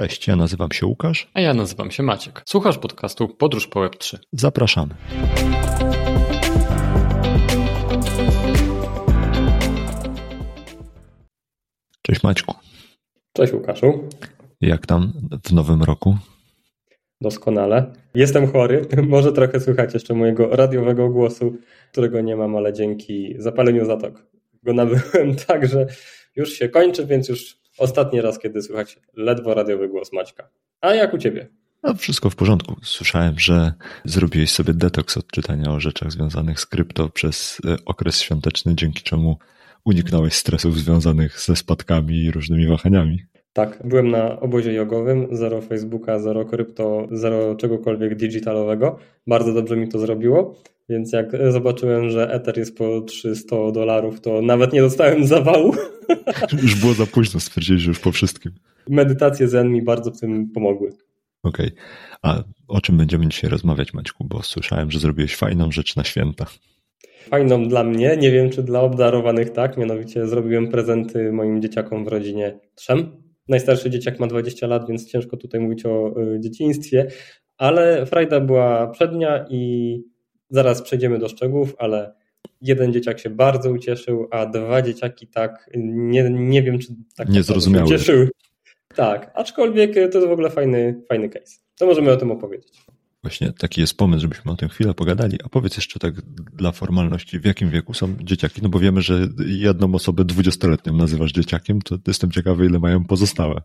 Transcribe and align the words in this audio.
Cześć, 0.00 0.26
ja 0.26 0.36
nazywam 0.36 0.72
się 0.72 0.86
Łukasz. 0.86 1.30
A 1.34 1.40
ja 1.40 1.54
nazywam 1.54 1.90
się 1.90 2.02
Maciek. 2.02 2.42
Słuchasz 2.46 2.78
podcastu 2.78 3.28
Podróż 3.28 3.66
po 3.66 3.80
Web3. 3.80 4.18
Zapraszamy. 4.32 4.94
Cześć 12.02 12.22
Maćku. 12.22 12.54
Cześć 13.32 13.52
Łukaszu. 13.52 14.08
Jak 14.60 14.86
tam 14.86 15.12
w 15.44 15.52
nowym 15.52 15.82
roku? 15.82 16.16
Doskonale. 17.20 17.92
Jestem 18.14 18.52
chory. 18.52 18.86
Może 19.08 19.32
trochę 19.32 19.60
słychać 19.60 19.94
jeszcze 19.94 20.14
mojego 20.14 20.56
radiowego 20.56 21.08
głosu, 21.08 21.56
którego 21.92 22.20
nie 22.20 22.36
mam, 22.36 22.56
ale 22.56 22.72
dzięki 22.72 23.34
zapaleniu 23.38 23.84
zatok 23.84 24.30
go 24.62 24.72
nabyłem 24.72 25.36
tak, 25.46 25.68
że 25.68 25.86
już 26.36 26.52
się 26.52 26.68
kończy, 26.68 27.06
więc 27.06 27.28
już 27.28 27.59
ostatni 27.80 28.20
raz, 28.20 28.38
kiedy 28.38 28.62
słychać 28.62 28.98
ledwo 29.16 29.54
radiowy 29.54 29.88
głos 29.88 30.12
Maćka. 30.12 30.48
A 30.80 30.94
jak 30.94 31.14
u 31.14 31.18
ciebie? 31.18 31.48
No, 31.82 31.94
wszystko 31.94 32.30
w 32.30 32.36
porządku. 32.36 32.76
Słyszałem, 32.82 33.38
że 33.38 33.72
zrobiłeś 34.04 34.50
sobie 34.52 34.74
detoks 34.74 35.16
od 35.16 35.26
czytania 35.26 35.70
o 35.70 35.80
rzeczach 35.80 36.12
związanych 36.12 36.60
z 36.60 36.66
krypto 36.66 37.08
przez 37.08 37.58
e, 37.66 37.76
okres 37.84 38.20
świąteczny, 38.20 38.74
dzięki 38.74 39.02
czemu 39.02 39.38
uniknąłeś 39.84 40.34
stresów 40.34 40.78
związanych 40.78 41.40
ze 41.40 41.56
spadkami 41.56 42.16
i 42.16 42.30
różnymi 42.30 42.66
wahaniami. 42.66 43.24
Tak, 43.52 43.82
byłem 43.84 44.10
na 44.10 44.40
obozie 44.40 44.72
jogowym, 44.72 45.26
zero 45.30 45.60
Facebooka, 45.60 46.18
zero 46.18 46.44
krypto, 46.44 47.08
zero 47.10 47.54
czegokolwiek 47.54 48.14
digitalowego. 48.14 48.98
Bardzo 49.26 49.52
dobrze 49.52 49.76
mi 49.76 49.88
to 49.88 49.98
zrobiło, 49.98 50.54
więc 50.88 51.12
jak 51.12 51.32
zobaczyłem, 51.50 52.10
że 52.10 52.32
Ether 52.32 52.58
jest 52.58 52.76
po 52.76 53.00
300 53.00 53.56
dolarów, 53.72 54.20
to 54.20 54.42
nawet 54.42 54.72
nie 54.72 54.80
dostałem 54.80 55.26
zawału. 55.26 55.74
Już 56.62 56.80
było 56.80 56.92
za 56.92 57.06
późno, 57.06 57.40
stwierdziłeś, 57.40 57.82
że 57.82 57.88
już 57.88 58.00
po 58.00 58.12
wszystkim. 58.12 58.52
Medytacje 58.88 59.48
Zen 59.48 59.72
mi 59.72 59.82
bardzo 59.82 60.10
w 60.10 60.20
tym 60.20 60.50
pomogły. 60.50 60.90
Okej, 61.42 61.66
okay. 61.66 61.78
a 62.22 62.42
o 62.68 62.80
czym 62.80 62.96
będziemy 62.96 63.28
dzisiaj 63.28 63.50
rozmawiać 63.50 63.94
Maćku, 63.94 64.24
bo 64.24 64.42
słyszałem, 64.42 64.90
że 64.90 64.98
zrobiłeś 64.98 65.36
fajną 65.36 65.72
rzecz 65.72 65.96
na 65.96 66.04
święta. 66.04 66.46
Fajną 67.28 67.68
dla 67.68 67.84
mnie, 67.84 68.16
nie 68.16 68.30
wiem 68.30 68.50
czy 68.50 68.62
dla 68.62 68.80
obdarowanych 68.80 69.50
tak, 69.50 69.76
mianowicie 69.76 70.26
zrobiłem 70.26 70.68
prezenty 70.68 71.32
moim 71.32 71.62
dzieciakom 71.62 72.04
w 72.04 72.08
rodzinie 72.08 72.58
trzem. 72.74 73.29
Najstarszy 73.50 73.90
dzieciak 73.90 74.20
ma 74.20 74.26
20 74.26 74.66
lat, 74.66 74.88
więc 74.88 75.10
ciężko 75.10 75.36
tutaj 75.36 75.60
mówić 75.60 75.86
o 75.86 76.14
y, 76.22 76.40
dzieciństwie, 76.40 77.06
ale 77.58 78.06
frajda 78.06 78.40
była 78.40 78.86
przednia 78.86 79.46
i 79.50 80.02
zaraz 80.50 80.82
przejdziemy 80.82 81.18
do 81.18 81.28
szczegółów, 81.28 81.74
ale 81.78 82.14
jeden 82.60 82.92
dzieciak 82.92 83.18
się 83.18 83.30
bardzo 83.30 83.70
ucieszył, 83.70 84.28
a 84.30 84.46
dwa 84.46 84.82
dzieciaki 84.82 85.26
tak, 85.26 85.70
nie, 85.74 86.30
nie 86.30 86.62
wiem 86.62 86.78
czy 86.78 86.88
tak 87.16 87.28
nie 87.28 87.42
zrozumiały. 87.42 87.86
ucieszyły. 87.86 88.28
Tak, 88.94 89.30
aczkolwiek 89.34 89.94
to 89.94 90.00
jest 90.00 90.28
w 90.28 90.32
ogóle 90.32 90.50
fajny, 90.50 91.02
fajny 91.08 91.28
case. 91.28 91.58
To 91.78 91.86
możemy 91.86 92.12
o 92.12 92.16
tym 92.16 92.30
opowiedzieć. 92.30 92.72
Właśnie 93.22 93.52
taki 93.52 93.80
jest 93.80 93.96
pomysł, 93.96 94.22
żebyśmy 94.22 94.52
o 94.52 94.56
tym 94.56 94.68
chwilę 94.68 94.94
pogadali. 94.94 95.38
A 95.44 95.48
powiedz 95.48 95.76
jeszcze 95.76 95.98
tak 95.98 96.14
dla 96.56 96.72
formalności, 96.72 97.40
w 97.40 97.44
jakim 97.44 97.70
wieku 97.70 97.94
są 97.94 98.16
dzieciaki? 98.22 98.60
No 98.62 98.68
bo 98.68 98.78
wiemy, 98.78 99.02
że 99.02 99.28
jedną 99.46 99.94
osobę 99.94 100.24
dwudziestoletnią 100.24 100.92
nazywasz 100.92 101.32
dzieciakiem, 101.32 101.82
to 101.82 101.98
jestem 102.06 102.30
ciekawy, 102.30 102.66
ile 102.66 102.78
mają 102.78 103.04
pozostałe. 103.04 103.60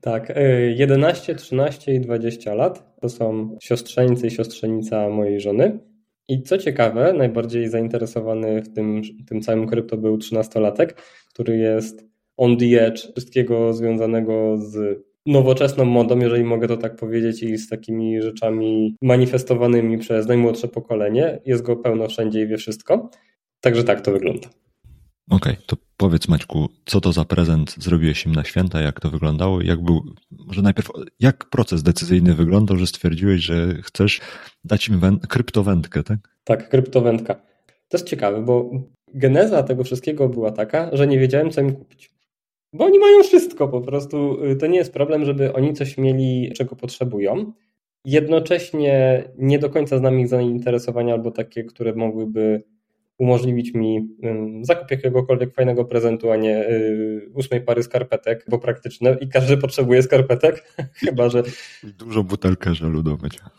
Tak, 0.00 0.32
11, 0.76 1.32
y, 1.32 1.36
13 1.36 1.94
i 1.94 2.00
20 2.00 2.54
lat 2.54 2.96
to 3.00 3.08
są 3.08 3.58
siostrzeńcy 3.62 4.26
i 4.26 4.30
siostrzenica 4.30 5.08
mojej 5.08 5.40
żony. 5.40 5.78
I 6.28 6.42
co 6.42 6.58
ciekawe, 6.58 7.12
najbardziej 7.12 7.68
zainteresowany 7.68 8.62
w 8.62 8.74
tym, 8.74 9.02
tym 9.26 9.40
całym 9.40 9.66
krypto 9.66 9.96
był 9.96 10.16
13-latek, 10.16 10.92
który 11.28 11.56
jest 11.56 12.04
on 12.36 12.56
the 12.56 12.86
edge 12.86 13.00
wszystkiego 13.12 13.72
związanego 13.72 14.58
z 14.58 15.02
nowoczesną 15.26 15.84
modą, 15.84 16.18
jeżeli 16.18 16.44
mogę 16.44 16.68
to 16.68 16.76
tak 16.76 16.96
powiedzieć, 16.96 17.42
i 17.42 17.58
z 17.58 17.68
takimi 17.68 18.22
rzeczami 18.22 18.96
manifestowanymi 19.02 19.98
przez 19.98 20.26
najmłodsze 20.26 20.68
pokolenie. 20.68 21.40
Jest 21.46 21.62
go 21.62 21.76
pełno 21.76 22.08
wszędzie 22.08 22.42
i 22.42 22.46
wie 22.46 22.56
wszystko. 22.56 23.10
Także 23.60 23.84
tak 23.84 24.00
to 24.00 24.12
wygląda. 24.12 24.48
Okej, 25.30 25.52
okay, 25.52 25.64
to 25.66 25.76
powiedz 25.96 26.28
Maćku, 26.28 26.68
co 26.84 27.00
to 27.00 27.12
za 27.12 27.24
prezent 27.24 27.74
zrobiłeś 27.78 28.26
im 28.26 28.34
na 28.34 28.44
święta, 28.44 28.80
jak 28.80 29.00
to 29.00 29.10
wyglądało? 29.10 29.62
Jak 29.62 29.82
był, 29.82 30.00
może 30.46 30.62
najpierw, 30.62 30.88
jak 31.20 31.44
proces 31.50 31.82
decyzyjny 31.82 32.34
wyglądał, 32.34 32.76
że 32.76 32.86
stwierdziłeś, 32.86 33.40
że 33.40 33.74
chcesz 33.82 34.20
dać 34.64 34.88
im 34.88 35.00
wę- 35.00 35.26
kryptowędkę, 35.28 36.02
tak? 36.02 36.18
Tak, 36.44 36.68
kryptowędka. 36.68 37.34
To 37.88 37.96
jest 37.96 38.06
ciekawe, 38.06 38.42
bo 38.42 38.70
geneza 39.14 39.62
tego 39.62 39.84
wszystkiego 39.84 40.28
była 40.28 40.50
taka, 40.50 40.96
że 40.96 41.06
nie 41.06 41.18
wiedziałem, 41.18 41.50
co 41.50 41.60
im 41.60 41.72
kupić. 41.72 42.10
Bo 42.72 42.84
oni 42.84 42.98
mają 42.98 43.22
wszystko 43.22 43.68
po 43.68 43.80
prostu. 43.80 44.44
Y, 44.44 44.56
to 44.56 44.66
nie 44.66 44.78
jest 44.78 44.92
problem, 44.92 45.24
żeby 45.24 45.52
oni 45.52 45.72
coś 45.72 45.98
mieli, 45.98 46.52
czego 46.56 46.76
potrzebują. 46.76 47.52
Jednocześnie 48.04 49.24
nie 49.38 49.58
do 49.58 49.70
końca 49.70 49.98
znam 49.98 50.20
ich 50.20 50.28
zainteresowania 50.28 51.14
albo 51.14 51.30
takie, 51.30 51.64
które 51.64 51.94
mogłyby 51.94 52.62
umożliwić 53.18 53.74
mi 53.74 54.08
zakup 54.62 54.90
jakiegokolwiek 54.90 55.54
fajnego 55.54 55.84
prezentu, 55.84 56.30
a 56.30 56.36
nie 56.36 56.68
y, 56.68 57.30
ósmej 57.34 57.60
pary 57.60 57.82
skarpetek, 57.82 58.44
bo 58.48 58.58
praktyczne 58.58 59.16
i 59.20 59.28
każdy 59.28 59.56
potrzebuje 59.56 60.02
skarpetek, 60.02 60.74
chyba 61.04 61.28
że... 61.28 61.42
Dużą 61.98 62.22
butelkę 62.22 62.74
żelu 62.74 63.02
do 63.02 63.16
mycia. 63.22 63.50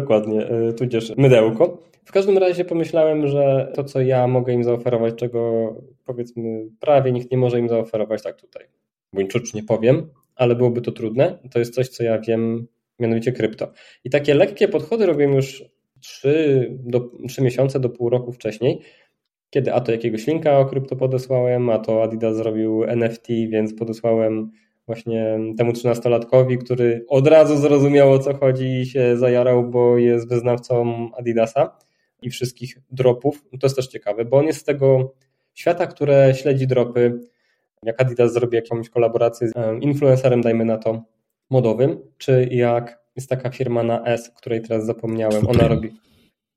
Dokładnie, 0.00 0.50
y, 0.70 0.72
tudzież 0.72 1.16
mydełko. 1.16 1.82
W 2.04 2.12
każdym 2.12 2.38
razie 2.38 2.64
pomyślałem, 2.64 3.26
że 3.26 3.72
to, 3.74 3.84
co 3.84 4.00
ja 4.00 4.26
mogę 4.26 4.52
im 4.52 4.64
zaoferować, 4.64 5.14
czego 5.14 5.74
powiedzmy 6.04 6.68
prawie 6.80 7.12
nikt 7.12 7.30
nie 7.30 7.38
może 7.38 7.58
im 7.58 7.68
zaoferować, 7.68 8.22
tak 8.22 8.40
tutaj 8.40 8.66
buńczucznie 9.12 9.62
powiem, 9.62 10.10
ale 10.36 10.54
byłoby 10.56 10.80
to 10.80 10.92
trudne, 10.92 11.38
to 11.50 11.58
jest 11.58 11.74
coś, 11.74 11.88
co 11.88 12.04
ja 12.04 12.18
wiem, 12.18 12.66
mianowicie 12.98 13.32
krypto. 13.32 13.72
I 14.04 14.10
takie 14.10 14.34
lekkie 14.34 14.68
podchody 14.68 15.06
robię 15.06 15.24
już 15.24 15.64
3, 16.00 16.68
do, 16.80 17.10
3 17.28 17.42
miesiące 17.42 17.80
do 17.80 17.88
pół 17.88 18.10
roku 18.10 18.32
wcześniej, 18.32 18.80
kiedy 19.50 19.74
a 19.74 19.80
to 19.80 19.92
jakiegoś 19.92 20.26
linka 20.26 20.58
o 20.58 20.64
krypto 20.64 20.96
podesłałem, 20.96 21.70
a 21.70 21.78
to 21.78 22.02
Adidas 22.02 22.36
zrobił 22.36 22.84
NFT, 22.84 23.28
więc 23.28 23.74
podesłałem 23.74 24.50
właśnie 24.86 25.38
temu 25.58 25.72
trzynastolatkowi, 25.72 26.58
który 26.58 27.04
od 27.08 27.26
razu 27.26 27.56
zrozumiał 27.56 28.12
o 28.12 28.18
co 28.18 28.34
chodzi 28.34 28.80
i 28.80 28.86
się 28.86 29.16
zajarał, 29.16 29.70
bo 29.70 29.98
jest 29.98 30.28
wyznawcą 30.28 31.08
Adidasa 31.18 31.76
i 32.22 32.30
wszystkich 32.30 32.78
dropów. 32.90 33.44
To 33.60 33.66
jest 33.66 33.76
też 33.76 33.86
ciekawe, 33.86 34.24
bo 34.24 34.36
on 34.36 34.46
jest 34.46 34.60
z 34.60 34.64
tego 34.64 35.14
świata, 35.54 35.86
które 35.86 36.34
śledzi 36.34 36.66
dropy. 36.66 37.20
Jak 37.82 38.00
Adidas 38.00 38.32
zrobi 38.32 38.56
jakąś 38.56 38.90
kolaborację 38.90 39.48
z 39.48 39.52
influencerem, 39.80 40.40
dajmy 40.40 40.64
na 40.64 40.78
to, 40.78 41.02
modowym, 41.50 41.98
czy 42.18 42.48
jak 42.50 43.04
jest 43.16 43.28
taka 43.28 43.50
firma 43.50 43.82
na 43.82 44.04
S, 44.04 44.30
której 44.30 44.62
teraz 44.62 44.86
zapomniałem, 44.86 45.40
Supreme. 45.40 45.58
ona 45.58 45.68
robi. 45.68 45.90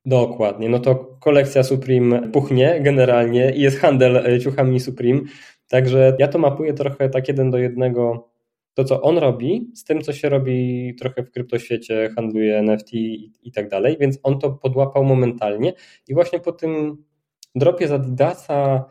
Dokładnie, 0.05 0.69
no 0.69 0.79
to 0.79 0.95
kolekcja 1.19 1.63
Supreme 1.63 2.29
puchnie 2.31 2.79
generalnie 2.81 3.51
i 3.55 3.61
jest 3.61 3.79
handel 3.79 4.17
e, 4.17 4.39
ciuchami 4.39 4.79
Supreme. 4.79 5.21
Także 5.67 6.16
ja 6.19 6.28
to 6.28 6.39
mapuję 6.39 6.73
trochę 6.73 7.09
tak 7.09 7.28
jeden 7.28 7.51
do 7.51 7.57
jednego. 7.57 8.29
To, 8.73 8.83
co 8.83 9.01
on 9.01 9.17
robi, 9.17 9.72
z 9.75 9.83
tym, 9.83 10.01
co 10.01 10.13
się 10.13 10.29
robi 10.29 10.95
trochę 11.00 11.23
w 11.23 11.31
kryptoświecie, 11.31 12.09
handluje 12.16 12.57
NFT 12.57 12.94
i, 12.94 13.31
i 13.44 13.51
tak 13.51 13.69
dalej, 13.69 13.97
więc 14.00 14.19
on 14.23 14.39
to 14.39 14.51
podłapał 14.51 15.03
momentalnie. 15.03 15.73
I 16.07 16.13
właśnie 16.13 16.39
po 16.39 16.51
tym 16.51 17.03
dropie 17.56 17.88
z 17.88 17.91
Adidasa 17.91 18.85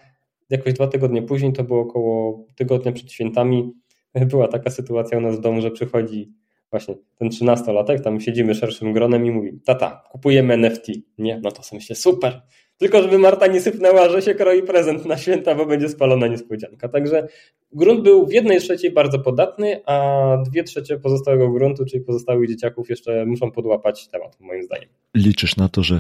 jakoś 0.51 0.73
dwa 0.73 0.87
tygodnie 0.87 1.23
później, 1.23 1.53
to 1.53 1.65
było 1.65 1.81
około 1.81 2.45
tygodnia 2.57 2.93
przed 2.93 3.13
świętami, 3.13 3.73
była 4.31 4.49
taka 4.49 4.71
sytuacja 4.71 5.19
u 5.19 5.21
nas 5.21 5.37
w 5.37 5.41
domu, 5.41 5.61
że 5.61 5.71
przychodzi 5.71 6.33
właśnie 6.71 6.95
ten 7.15 7.31
trzynastolatek, 7.31 8.01
tam 8.01 8.21
siedzimy 8.21 8.55
szerszym 8.55 8.93
gronem 8.93 9.27
i 9.27 9.31
mówi, 9.31 9.61
tata, 9.65 10.05
kupujemy 10.11 10.55
NFT. 10.55 10.87
Nie, 11.19 11.41
no 11.43 11.51
to 11.51 11.63
sobie 11.63 11.79
myślę, 11.79 11.97
super, 11.97 12.43
tylko 12.79 13.03
żeby 13.03 13.19
Marta 13.19 13.47
nie 13.47 13.61
sypnęła, 13.61 14.09
że 14.09 14.23
się 14.23 14.35
kroi 14.35 14.63
prezent 14.63 15.07
na 15.07 15.17
święta, 15.17 15.55
bo 15.55 15.67
będzie 15.67 15.89
spalona 15.89 16.27
niespodzianka. 16.27 16.89
Także 16.89 17.29
grunt 17.73 18.03
był 18.03 18.27
w 18.27 18.33
jednej 18.33 18.61
trzeciej 18.61 18.91
bardzo 18.91 19.19
podatny, 19.19 19.81
a 19.87 20.37
dwie 20.51 20.65
trzecie 20.65 20.99
pozostałego 20.99 21.51
gruntu, 21.51 21.85
czyli 21.85 22.05
pozostałych 22.05 22.49
dzieciaków 22.49 22.91
jeszcze 22.91 23.27
muszą 23.27 23.51
podłapać 23.51 24.09
temat, 24.09 24.41
moim 24.41 24.63
zdaniem. 24.63 24.89
Liczysz 25.15 25.57
na 25.57 25.69
to, 25.69 25.83
że 25.83 25.99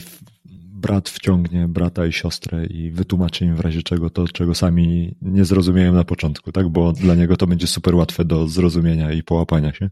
brat 0.82 1.08
wciągnie 1.08 1.66
brata 1.68 2.06
i 2.06 2.12
siostrę 2.12 2.66
i 2.66 2.90
wytłumaczy 2.90 3.44
im 3.44 3.56
w 3.56 3.60
razie 3.60 3.82
czego 3.82 4.10
to, 4.10 4.28
czego 4.28 4.54
sami 4.54 5.14
nie 5.22 5.44
zrozumieją 5.44 5.92
na 5.92 6.04
początku, 6.04 6.52
tak? 6.52 6.68
Bo 6.68 6.92
dla 6.92 7.14
niego 7.14 7.36
to 7.36 7.46
będzie 7.46 7.66
super 7.66 7.94
łatwe 7.94 8.24
do 8.24 8.48
zrozumienia 8.48 9.12
i 9.12 9.22
połapania 9.22 9.72
się 9.72 9.90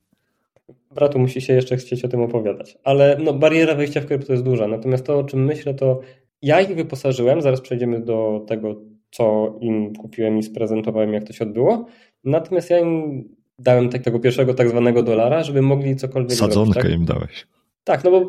bratu 0.94 1.18
musi 1.18 1.40
się 1.40 1.52
jeszcze 1.52 1.76
chcieć 1.76 2.04
o 2.04 2.08
tym 2.08 2.20
opowiadać. 2.20 2.78
Ale 2.84 3.16
no, 3.20 3.32
bariera 3.32 3.74
wejścia 3.74 4.00
w 4.00 4.06
krypto 4.06 4.32
jest 4.32 4.44
duża. 4.44 4.68
Natomiast 4.68 5.06
to, 5.06 5.18
o 5.18 5.24
czym 5.24 5.44
myślę, 5.44 5.74
to 5.74 6.00
ja 6.44 6.60
ich 6.60 6.76
wyposażyłem, 6.76 7.42
zaraz 7.42 7.60
przejdziemy 7.60 8.00
do 8.00 8.44
tego, 8.48 8.80
co 9.10 9.54
im 9.60 9.94
kupiłem 9.94 10.38
i 10.38 10.42
sprezentowałem, 10.42 11.12
jak 11.12 11.24
to 11.24 11.32
się 11.32 11.44
odbyło. 11.44 11.86
Natomiast 12.24 12.70
ja 12.70 12.78
im 12.78 13.24
dałem 13.58 13.88
tego 13.88 14.20
pierwszego 14.20 14.54
tak 14.54 14.68
zwanego 14.68 15.02
dolara, 15.02 15.42
żeby 15.42 15.62
mogli 15.62 15.96
cokolwiek 15.96 16.32
Sadzonkę 16.32 16.72
zrobić. 16.72 16.82
Tak? 16.82 17.00
im 17.00 17.04
dałeś. 17.04 17.46
Tak, 17.84 18.04
no 18.04 18.10
bo 18.10 18.28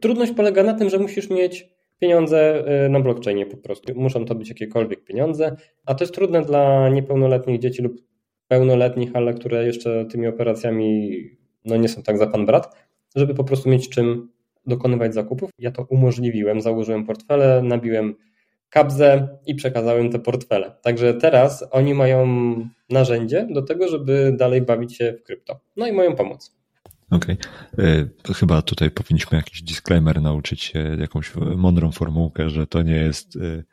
trudność 0.00 0.32
polega 0.32 0.62
na 0.62 0.74
tym, 0.74 0.90
że 0.90 0.98
musisz 0.98 1.30
mieć 1.30 1.68
pieniądze 1.98 2.64
y, 2.86 2.88
na 2.88 3.00
blockchainie 3.00 3.46
po 3.46 3.56
prostu. 3.56 3.92
Muszą 3.96 4.24
to 4.24 4.34
być 4.34 4.48
jakiekolwiek 4.48 5.04
pieniądze, 5.04 5.56
a 5.86 5.94
to 5.94 6.04
jest 6.04 6.14
trudne 6.14 6.42
dla 6.42 6.88
niepełnoletnich 6.88 7.60
dzieci 7.60 7.82
lub 7.82 8.02
pełnoletnich, 8.48 9.10
ale 9.14 9.34
które 9.34 9.66
jeszcze 9.66 10.04
tymi 10.04 10.26
operacjami 10.26 11.10
no 11.64 11.76
nie 11.76 11.88
są 11.88 12.02
tak 12.02 12.18
za 12.18 12.26
pan 12.26 12.46
brat, 12.46 12.76
żeby 13.16 13.34
po 13.34 13.44
prostu 13.44 13.68
mieć 13.68 13.88
czym 13.88 14.28
dokonywać 14.66 15.14
zakupów. 15.14 15.50
Ja 15.58 15.70
to 15.70 15.82
umożliwiłem, 15.82 16.60
założyłem 16.60 17.06
portfele, 17.06 17.62
nabiłem 17.62 18.14
kabzę 18.70 19.28
i 19.46 19.54
przekazałem 19.54 20.10
te 20.10 20.18
portfele. 20.18 20.76
Także 20.82 21.14
teraz 21.14 21.64
oni 21.70 21.94
mają 21.94 22.26
narzędzie 22.90 23.46
do 23.50 23.62
tego, 23.62 23.88
żeby 23.88 24.34
dalej 24.38 24.62
bawić 24.62 24.96
się 24.96 25.14
w 25.20 25.22
krypto. 25.22 25.60
No 25.76 25.86
i 25.86 25.92
moją 25.92 26.16
pomoc. 26.16 26.56
Okej. 27.10 27.36
Okay. 27.72 28.34
Chyba 28.34 28.62
tutaj 28.62 28.90
powinniśmy 28.90 29.38
jakiś 29.38 29.62
disclaimer 29.62 30.22
nauczyć 30.22 30.62
się, 30.62 30.96
jakąś 30.98 31.32
mądrą 31.56 31.92
formułkę, 31.92 32.50
że 32.50 32.66
to 32.66 32.82
nie 32.82 32.96
jest 32.96 33.36
y, 33.36 33.64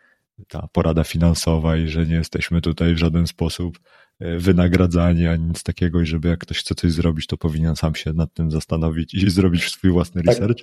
ta 0.47 0.67
porada 0.73 1.03
finansowa 1.03 1.77
i 1.77 1.87
że 1.87 2.05
nie 2.05 2.15
jesteśmy 2.15 2.61
tutaj 2.61 2.93
w 2.93 2.97
żaden 2.97 3.27
sposób 3.27 3.79
y, 4.21 4.39
wynagradzani 4.39 5.27
ani 5.27 5.43
nic 5.43 5.63
takiego 5.63 6.01
i 6.01 6.05
żeby 6.05 6.27
jak 6.27 6.39
ktoś 6.39 6.59
chce 6.59 6.75
coś 6.75 6.91
zrobić, 6.91 7.27
to 7.27 7.37
powinien 7.37 7.75
sam 7.75 7.95
się 7.95 8.13
nad 8.13 8.33
tym 8.33 8.51
zastanowić 8.51 9.13
i 9.13 9.29
zrobić 9.39 9.71
swój 9.71 9.91
własny 9.91 10.23
tak. 10.23 10.33
research. 10.33 10.61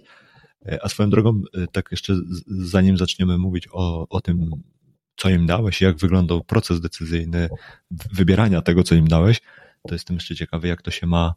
Y, 0.69 0.83
a 0.83 0.89
swoją 0.89 1.11
drogą, 1.11 1.43
tak 1.73 1.89
jeszcze 1.91 2.15
zanim 2.49 2.97
zaczniemy 2.97 3.39
mówić 3.39 3.69
o, 3.73 4.09
o 4.09 4.21
tym, 4.21 4.51
co 5.17 5.31
im 5.31 5.47
dałeś, 5.47 5.81
jak 5.81 5.97
wyglądał 5.97 6.45
proces 6.45 6.81
decyzyjny 6.81 7.49
wybierania 7.91 8.63
tego, 8.63 8.83
co 8.83 8.95
im 8.95 9.09
dałeś, 9.09 9.41
to 9.89 9.95
jestem 9.95 10.17
jeszcze 10.17 10.37
ciekawy, 10.37 10.69
jak 10.69 10.83
to 10.83 10.91
się 10.91 11.07
ma 11.07 11.35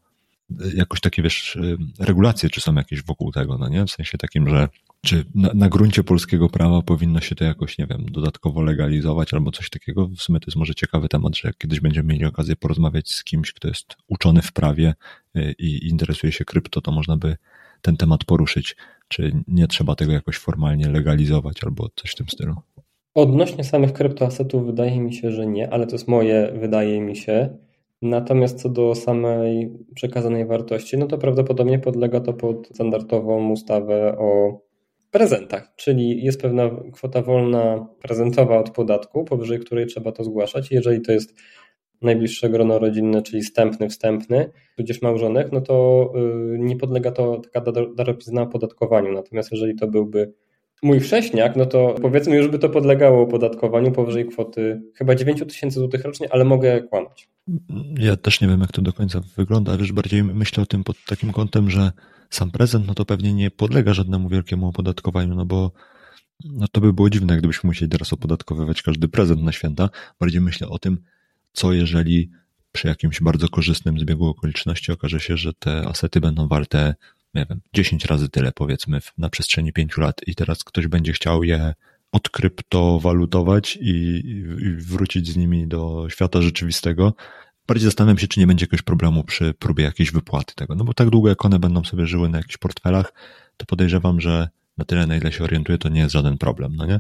jakoś 0.76 1.02
takie, 1.02 1.22
wiesz, 1.22 1.58
regulacje, 2.00 2.50
czy 2.50 2.62
są 2.62 2.76
jakieś 2.76 3.04
wokół 3.04 3.32
tego, 3.32 3.58
no 3.58 3.70
nie? 3.70 3.86
W 3.86 3.92
sensie 3.92 4.18
takim, 4.18 4.50
że 4.50 4.68
czy 5.02 5.26
na, 5.36 5.50
na 5.54 5.70
gruncie 5.70 6.04
polskiego 6.04 6.50
prawa 6.50 6.82
powinno 6.82 7.20
się 7.20 7.36
to 7.36 7.44
jakoś, 7.44 7.78
nie 7.78 7.88
wiem, 7.88 8.06
dodatkowo 8.12 8.62
legalizować 8.62 9.34
albo 9.34 9.52
coś 9.52 9.70
takiego? 9.70 10.08
W 10.08 10.22
sumie 10.22 10.40
to 10.40 10.46
jest 10.48 10.58
może 10.58 10.76
ciekawy 10.76 11.10
temat, 11.10 11.38
że 11.38 11.52
kiedyś 11.58 11.80
będziemy 11.80 12.14
mieli 12.14 12.26
okazję 12.26 12.56
porozmawiać 12.56 13.12
z 13.12 13.24
kimś, 13.24 13.54
kto 13.54 13.68
jest 13.68 13.96
uczony 14.08 14.42
w 14.42 14.52
prawie 14.52 14.94
y, 15.38 15.56
i 15.60 15.88
interesuje 15.90 16.32
się 16.32 16.46
krypto, 16.46 16.82
to 16.82 16.92
można 16.92 17.18
by 17.18 17.38
ten 17.82 17.98
temat 17.98 18.24
poruszyć. 18.26 18.76
Czy 19.08 19.32
nie 19.48 19.68
trzeba 19.68 19.96
tego 19.96 20.12
jakoś 20.12 20.38
formalnie 20.38 20.90
legalizować 20.90 21.64
albo 21.64 21.90
coś 21.96 22.12
w 22.12 22.16
tym 22.16 22.30
stylu? 22.30 22.56
Odnośnie 23.16 23.64
samych 23.64 23.94
kryptoasetów 23.94 24.66
wydaje 24.66 25.00
mi 25.00 25.14
się, 25.14 25.32
że 25.32 25.48
nie, 25.48 25.74
ale 25.74 25.88
to 25.88 25.92
jest 25.92 26.08
moje, 26.08 26.54
wydaje 26.60 27.02
mi 27.02 27.16
się. 27.16 27.50
Natomiast 28.02 28.62
co 28.62 28.70
do 28.70 28.96
samej 28.96 29.74
przekazanej 29.96 30.46
wartości, 30.46 30.98
no 30.98 31.08
to 31.08 31.18
prawdopodobnie 31.18 31.80
podlega 31.80 32.20
to 32.20 32.34
pod 32.34 32.68
standardową 32.68 33.52
ustawę 33.52 34.18
o 34.18 34.62
prezentach, 35.12 35.74
czyli 35.76 36.24
jest 36.24 36.42
pewna 36.42 36.70
kwota 36.94 37.22
wolna 37.22 37.88
prezentowa 38.02 38.60
od 38.60 38.70
podatku, 38.70 39.24
powyżej 39.24 39.60
której 39.60 39.86
trzeba 39.86 40.12
to 40.12 40.24
zgłaszać. 40.24 40.72
Jeżeli 40.72 41.02
to 41.02 41.12
jest 41.12 41.36
najbliższe 42.02 42.50
grono 42.50 42.80
rodzinne, 42.80 43.22
czyli 43.22 43.42
wstępny, 43.42 43.90
wstępny, 43.90 44.52
tudzież 44.78 45.02
małżonek, 45.02 45.52
no 45.52 45.62
to 45.62 46.06
y, 46.56 46.60
nie 46.60 46.76
podlega 46.76 47.12
to 47.12 47.38
taka 47.38 47.72
darowizna 47.96 48.42
opodatkowaniu. 48.42 49.12
Natomiast 49.12 49.52
jeżeli 49.52 49.76
to 49.76 49.88
byłby 49.88 50.34
mój 50.84 51.00
wcześniak, 51.00 51.56
no 51.56 51.66
to 51.66 51.96
powiedzmy 52.02 52.36
już 52.36 52.48
by 52.48 52.60
to 52.60 52.70
podlegało 52.70 53.22
opodatkowaniu 53.22 53.92
powyżej 53.92 54.26
kwoty 54.26 54.82
chyba 54.96 55.16
9 55.16 55.40
tysięcy 55.40 55.80
złotych 55.80 56.04
rocznie, 56.06 56.34
ale 56.34 56.46
mogę 56.46 56.82
kłamać. 56.82 57.30
Ja 58.00 58.16
też 58.16 58.42
nie 58.42 58.48
wiem, 58.48 58.62
jak 58.62 58.72
to 58.72 58.82
do 58.82 58.94
końca 58.94 59.22
wygląda, 59.38 59.72
ale 59.72 59.84
bardziej 59.94 60.24
myślę 60.24 60.64
o 60.64 60.66
tym 60.66 60.84
pod 60.84 60.98
takim 61.06 61.32
kątem, 61.32 61.70
że 61.70 61.92
sam 62.30 62.52
prezent, 62.52 62.88
no 62.88 62.94
to 62.94 63.06
pewnie 63.06 63.34
nie 63.34 63.52
podlega 63.52 63.94
żadnemu 63.94 64.30
wielkiemu 64.30 64.68
opodatkowaniu, 64.68 65.36
no 65.36 65.46
bo 65.46 65.72
no 66.46 66.68
to 66.68 66.82
by 66.82 66.94
było 66.94 67.10
dziwne, 67.10 67.38
gdybyśmy 67.38 67.68
musieli 67.68 67.92
teraz 67.92 68.14
opodatkowywać 68.14 68.82
każdy 68.82 69.08
prezent 69.08 69.44
na 69.44 69.52
święta. 69.52 69.90
Bardziej 70.20 70.42
myślę 70.42 70.68
o 70.68 70.80
tym, 70.80 70.98
co 71.54 71.74
jeżeli 71.74 72.30
przy 72.72 72.88
jakimś 72.88 73.22
bardzo 73.22 73.50
korzystnym 73.50 74.00
zbiegu 74.00 74.26
okoliczności 74.26 74.92
okaże 74.92 75.20
się, 75.20 75.38
że 75.38 75.54
te 75.54 75.88
asety 75.88 76.22
będą 76.22 76.48
warte 76.48 76.96
nie 77.34 77.46
wiem, 77.50 77.62
10 77.74 78.06
razy 78.06 78.30
tyle 78.30 78.52
powiedzmy 78.52 79.00
na 79.18 79.30
przestrzeni 79.30 79.74
5 79.74 79.98
lat 79.98 80.22
i 80.28 80.36
teraz 80.36 80.64
ktoś 80.64 80.88
będzie 80.88 81.14
chciał 81.14 81.44
je 81.44 81.74
odkryptowalutować 82.12 83.78
i, 83.82 84.22
i 84.62 84.76
wrócić 84.76 85.28
z 85.28 85.38
nimi 85.38 85.68
do 85.68 86.08
świata 86.10 86.42
rzeczywistego, 86.42 87.14
bardziej 87.68 87.86
zastanawiam 87.86 88.18
się, 88.18 88.28
czy 88.28 88.40
nie 88.40 88.48
będzie 88.48 88.64
jakiegoś 88.64 88.82
problemu 88.82 89.24
przy 89.24 89.54
próbie 89.54 89.84
jakiejś 89.84 90.12
wypłaty 90.12 90.56
tego. 90.56 90.76
No 90.76 90.84
bo 90.84 90.94
tak 90.94 91.10
długo 91.10 91.30
jak 91.30 91.46
one 91.46 91.60
będą 91.60 91.84
sobie 91.84 92.08
żyły 92.08 92.30
na 92.30 92.38
jakichś 92.38 92.58
portfelach, 92.58 93.14
to 93.58 93.66
podejrzewam, 93.66 94.22
że 94.22 94.50
na 94.78 94.86
tyle, 94.86 95.08
na 95.08 95.18
ile 95.18 95.32
się 95.32 95.44
orientuję, 95.44 95.78
to 95.78 95.90
nie 95.90 96.00
jest 96.00 96.14
żaden 96.14 96.38
problem, 96.38 96.76
no 96.76 96.86
nie? 96.86 97.00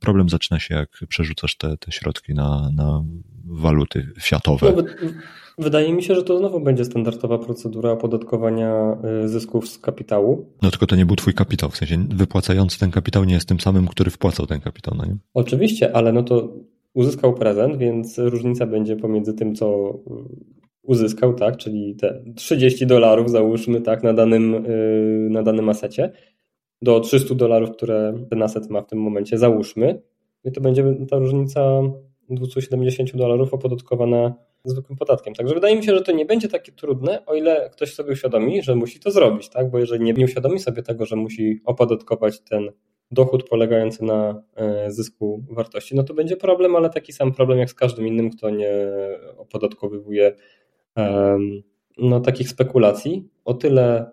Problem 0.00 0.28
zaczyna 0.28 0.60
się, 0.60 0.74
jak 0.74 0.90
przerzucasz 1.08 1.56
te, 1.56 1.76
te 1.76 1.92
środki 1.92 2.34
na, 2.34 2.70
na 2.70 3.04
waluty 3.46 4.06
fiatowe. 4.20 4.72
No, 4.76 4.82
Wydaje 5.58 5.92
mi 5.92 6.02
się, 6.02 6.14
że 6.14 6.22
to 6.22 6.38
znowu 6.38 6.60
będzie 6.60 6.84
standardowa 6.84 7.38
procedura 7.38 7.90
opodatkowania 7.90 8.96
y, 9.24 9.28
zysków 9.28 9.68
z 9.68 9.78
kapitału. 9.78 10.46
No 10.62 10.70
tylko 10.70 10.86
to 10.86 10.96
nie 10.96 11.06
był 11.06 11.16
twój 11.16 11.34
kapitał, 11.34 11.70
w 11.70 11.76
sensie 11.76 12.06
wypłacający 12.08 12.78
ten 12.78 12.90
kapitał 12.90 13.24
nie 13.24 13.34
jest 13.34 13.48
tym 13.48 13.60
samym, 13.60 13.88
który 13.88 14.10
wpłacał 14.10 14.46
ten 14.46 14.60
kapitał, 14.60 14.94
no 14.98 15.04
nie? 15.04 15.16
Oczywiście, 15.34 15.96
ale 15.96 16.12
no 16.12 16.22
to 16.22 16.52
uzyskał 16.94 17.34
prezent, 17.34 17.76
więc 17.76 18.18
różnica 18.18 18.66
będzie 18.66 18.96
pomiędzy 18.96 19.34
tym, 19.34 19.54
co 19.54 19.90
y, 19.90 20.54
uzyskał, 20.82 21.34
tak, 21.34 21.56
czyli 21.56 21.96
te 21.96 22.24
30 22.36 22.86
dolarów 22.86 23.30
załóżmy, 23.30 23.80
tak, 23.80 24.02
na 24.02 24.12
danym, 24.12 24.54
y, 24.54 25.28
na 25.30 25.42
danym 25.42 25.68
asecie, 25.68 26.12
do 26.82 27.00
300 27.00 27.34
dolarów, 27.34 27.70
które 27.70 28.14
ten 28.30 28.42
aset 28.42 28.70
ma 28.70 28.82
w 28.82 28.86
tym 28.86 28.98
momencie, 28.98 29.38
załóżmy, 29.38 30.02
i 30.44 30.52
to 30.52 30.60
będzie 30.60 30.84
ta 31.10 31.18
różnica 31.18 31.82
270 32.30 33.16
dolarów 33.16 33.54
opodatkowana 33.54 34.34
zwykłym 34.64 34.98
podatkiem. 34.98 35.34
Także 35.34 35.54
wydaje 35.54 35.76
mi 35.76 35.84
się, 35.84 35.94
że 35.94 36.02
to 36.02 36.12
nie 36.12 36.26
będzie 36.26 36.48
takie 36.48 36.72
trudne, 36.72 37.26
o 37.26 37.34
ile 37.34 37.70
ktoś 37.72 37.94
sobie 37.94 38.12
uświadomi, 38.12 38.62
że 38.62 38.74
musi 38.74 39.00
to 39.00 39.10
zrobić, 39.10 39.48
tak? 39.48 39.70
Bo 39.70 39.78
jeżeli 39.78 40.04
nie, 40.04 40.24
uświadomi 40.24 40.58
sobie 40.58 40.82
tego, 40.82 41.06
że 41.06 41.16
musi 41.16 41.60
opodatkować 41.64 42.40
ten 42.40 42.70
dochód 43.10 43.48
polegający 43.48 44.04
na 44.04 44.42
e, 44.56 44.92
zysku 44.92 45.44
wartości, 45.50 45.96
no 45.96 46.02
to 46.02 46.14
będzie 46.14 46.36
problem, 46.36 46.76
ale 46.76 46.90
taki 46.90 47.12
sam 47.12 47.32
problem 47.32 47.58
jak 47.58 47.70
z 47.70 47.74
każdym 47.74 48.06
innym, 48.06 48.30
kto 48.30 48.50
nie 48.50 48.74
opodatkowywuje 49.36 50.34
no, 51.98 52.20
takich 52.20 52.48
spekulacji. 52.48 53.28
O 53.44 53.54
tyle 53.54 54.12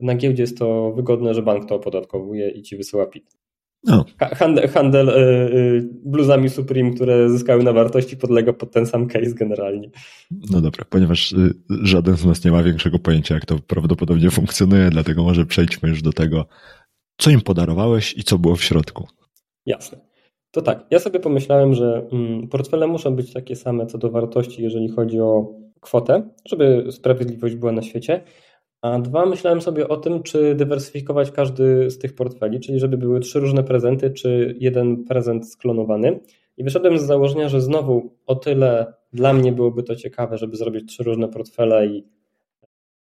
na 0.00 0.14
giełdzie 0.14 0.42
jest 0.42 0.58
to 0.58 0.92
wygodne, 0.92 1.34
że 1.34 1.42
bank 1.42 1.68
to 1.68 1.74
opodatkowuje 1.74 2.50
i 2.50 2.62
ci 2.62 2.76
wysyła 2.76 3.06
PIT. 3.06 3.41
No. 3.84 4.04
Handel, 4.18 4.68
handel 4.68 5.08
y, 5.08 5.12
y, 5.12 5.88
bluzami 6.04 6.48
Supreme, 6.48 6.94
które 6.94 7.30
zyskały 7.30 7.62
na 7.62 7.72
wartości, 7.72 8.16
podlega 8.16 8.52
pod 8.52 8.70
ten 8.70 8.86
sam 8.86 9.06
case 9.06 9.34
generalnie. 9.34 9.90
No 10.50 10.60
dobra, 10.60 10.84
ponieważ 10.90 11.32
y, 11.32 11.54
żaden 11.82 12.16
z 12.16 12.24
nas 12.24 12.44
nie 12.44 12.50
ma 12.50 12.62
większego 12.62 12.98
pojęcia, 12.98 13.34
jak 13.34 13.46
to 13.46 13.58
prawdopodobnie 13.66 14.30
funkcjonuje, 14.30 14.90
dlatego 14.90 15.24
może 15.24 15.46
przejdźmy 15.46 15.88
już 15.88 16.02
do 16.02 16.12
tego, 16.12 16.46
co 17.18 17.30
im 17.30 17.40
podarowałeś 17.40 18.14
i 18.16 18.24
co 18.24 18.38
było 18.38 18.56
w 18.56 18.64
środku. 18.64 19.06
Jasne. 19.66 19.98
To 20.50 20.62
tak, 20.62 20.86
ja 20.90 20.98
sobie 20.98 21.20
pomyślałem, 21.20 21.74
że 21.74 22.08
mm, 22.12 22.48
portfele 22.48 22.86
muszą 22.86 23.16
być 23.16 23.32
takie 23.32 23.56
same 23.56 23.86
co 23.86 23.98
do 23.98 24.10
wartości, 24.10 24.62
jeżeli 24.62 24.88
chodzi 24.88 25.20
o 25.20 25.54
kwotę, 25.80 26.28
żeby 26.48 26.86
sprawiedliwość 26.90 27.54
była 27.54 27.72
na 27.72 27.82
świecie. 27.82 28.24
A 28.82 28.98
dwa, 28.98 29.26
myślałem 29.26 29.60
sobie 29.60 29.88
o 29.88 29.96
tym, 29.96 30.22
czy 30.22 30.54
dywersyfikować 30.54 31.30
każdy 31.30 31.90
z 31.90 31.98
tych 31.98 32.14
portfeli, 32.14 32.60
czyli 32.60 32.80
żeby 32.80 32.98
były 32.98 33.20
trzy 33.20 33.40
różne 33.40 33.62
prezenty, 33.62 34.10
czy 34.10 34.56
jeden 34.60 35.04
prezent 35.04 35.50
sklonowany. 35.50 36.20
I 36.56 36.64
wyszedłem 36.64 36.98
z 36.98 37.02
założenia, 37.02 37.48
że 37.48 37.60
znowu 37.60 38.16
o 38.26 38.34
tyle 38.34 38.94
dla 39.12 39.32
mnie 39.32 39.52
byłoby 39.52 39.82
to 39.82 39.96
ciekawe, 39.96 40.38
żeby 40.38 40.56
zrobić 40.56 40.88
trzy 40.88 41.02
różne 41.02 41.28
portfele 41.28 41.86
i 41.86 42.04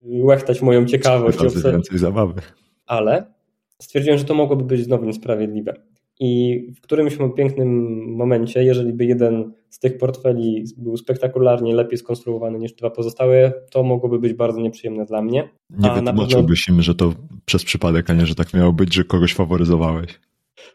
łechtać 0.01 0.61
moją 0.61 0.85
ciekawość. 0.85 1.37
więcej 1.71 1.97
zabawy. 1.97 2.41
Ale 2.85 3.33
stwierdziłem, 3.81 4.19
że 4.19 4.25
to 4.25 4.33
mogłoby 4.33 4.63
być 4.63 4.83
znowu 4.83 5.05
niesprawiedliwe. 5.05 5.73
I 6.19 6.61
w 6.75 6.81
którymś 6.81 7.17
pięknym 7.37 7.69
momencie, 8.15 8.63
jeżeli 8.63 8.93
by 8.93 9.05
jeden 9.05 9.53
z 9.69 9.79
tych 9.79 9.97
portfeli 9.97 10.63
był 10.77 10.97
spektakularnie 10.97 11.75
lepiej 11.75 11.97
skonstruowany 11.97 12.59
niż 12.59 12.73
dwa 12.73 12.89
pozostałe, 12.89 13.53
to 13.71 13.83
mogłoby 13.83 14.19
być 14.19 14.33
bardzo 14.33 14.61
nieprzyjemne 14.61 15.05
dla 15.05 15.21
mnie. 15.21 15.49
Nie 15.69 15.91
wytłumaczyłbyś 15.91 16.65
pewno... 16.65 16.77
im, 16.77 16.81
że 16.81 16.95
to 16.95 17.13
przez 17.45 17.63
przypadek, 17.63 18.09
a 18.09 18.13
nie, 18.13 18.25
że 18.25 18.35
tak 18.35 18.53
miało 18.53 18.73
być, 18.73 18.93
że 18.93 19.03
kogoś 19.03 19.33
faworyzowałeś. 19.33 20.19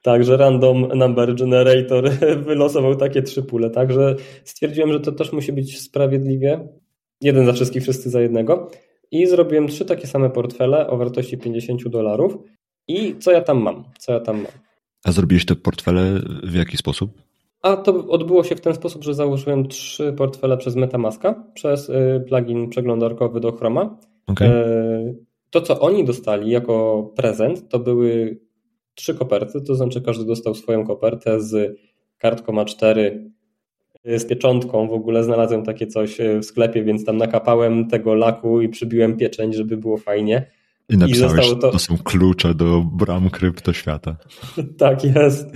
Tak, 0.03 0.25
że 0.25 0.37
random 0.37 0.89
number 0.95 1.35
generator 1.35 2.11
wylosował 2.47 2.97
takie 2.97 3.23
trzy 3.23 3.43
pule, 3.43 3.71
także 3.71 4.17
stwierdziłem, 4.45 4.93
że 4.93 5.01
to 5.01 5.13
też 5.13 5.33
musi 5.33 5.53
być 5.53 5.81
sprawiedliwie. 5.81 6.69
Jeden 7.21 7.47
za 7.47 7.53
wszystkich, 7.53 7.83
wszyscy 7.83 8.11
za 8.11 8.21
jednego. 8.21 8.71
I 9.11 9.27
zrobiłem 9.27 9.69
trzy 9.69 9.85
takie 9.85 10.07
same 10.07 10.31
portfele 10.31 10.87
o 10.87 10.97
wartości 10.97 11.39
50 11.39 11.89
dolarów. 11.89 12.39
I 12.89 13.17
co 13.19 13.33
ja 13.33 13.41
tam 13.41 13.63
mam? 13.63 13.85
Co 13.99 14.13
ja 14.13 14.21
tam 14.21 14.37
mam? 14.37 14.72
A 15.05 15.13
zrobiłeś 15.13 15.47
te 15.47 15.57
portfele 15.57 16.21
w 16.43 16.55
jaki 16.55 16.77
sposób? 16.77 17.23
A 17.63 17.77
to 17.77 18.09
odbyło 18.09 18.45
się 18.45 18.57
w 18.57 18.61
ten 18.61 18.75
sposób, 18.75 19.05
że 19.05 19.15
założyłem 19.15 19.69
trzy 19.69 20.13
portfele 20.13 20.57
przez 20.57 20.77
Metamaska, 20.77 21.45
przez 21.55 21.89
y, 21.89 22.25
plugin 22.29 22.69
przeglądarkowy 22.69 23.41
do 23.41 23.53
Chroma. 23.53 23.99
Okay. 24.27 24.49
E, 24.49 25.15
to, 25.51 25.61
co 25.61 25.81
oni 25.81 26.05
dostali 26.05 26.51
jako 26.51 27.03
prezent, 27.17 27.69
to 27.69 27.79
były 27.79 28.41
trzy 28.95 29.15
koperty, 29.15 29.61
to 29.61 29.75
znaczy 29.75 30.01
każdy 30.01 30.25
dostał 30.25 30.55
swoją 30.55 30.87
kopertę 30.87 31.41
z 31.41 31.79
kartką 32.19 32.53
A4 32.53 33.11
z 34.05 34.25
pieczątką. 34.25 34.89
W 34.89 34.93
ogóle 34.93 35.25
znalazłem 35.25 35.63
takie 35.63 35.87
coś 35.87 36.19
w 36.41 36.45
sklepie, 36.45 36.85
więc 36.85 37.05
tam 37.05 37.17
nakapałem 37.17 37.89
tego 37.89 38.15
laku 38.15 38.61
i 38.61 38.69
przybiłem 38.69 39.17
pieczęć, 39.17 39.55
żeby 39.55 39.77
było 39.77 39.97
fajnie. 39.97 40.51
I 40.93 40.99
napisałeś, 40.99 41.53
I 41.53 41.57
to... 41.59 41.71
to 41.71 41.79
są 41.79 41.99
klucze 41.99 42.55
do 42.55 42.85
bram 42.93 43.31
kryptoświata. 43.31 44.17
tak 44.79 45.05
jest, 45.05 45.47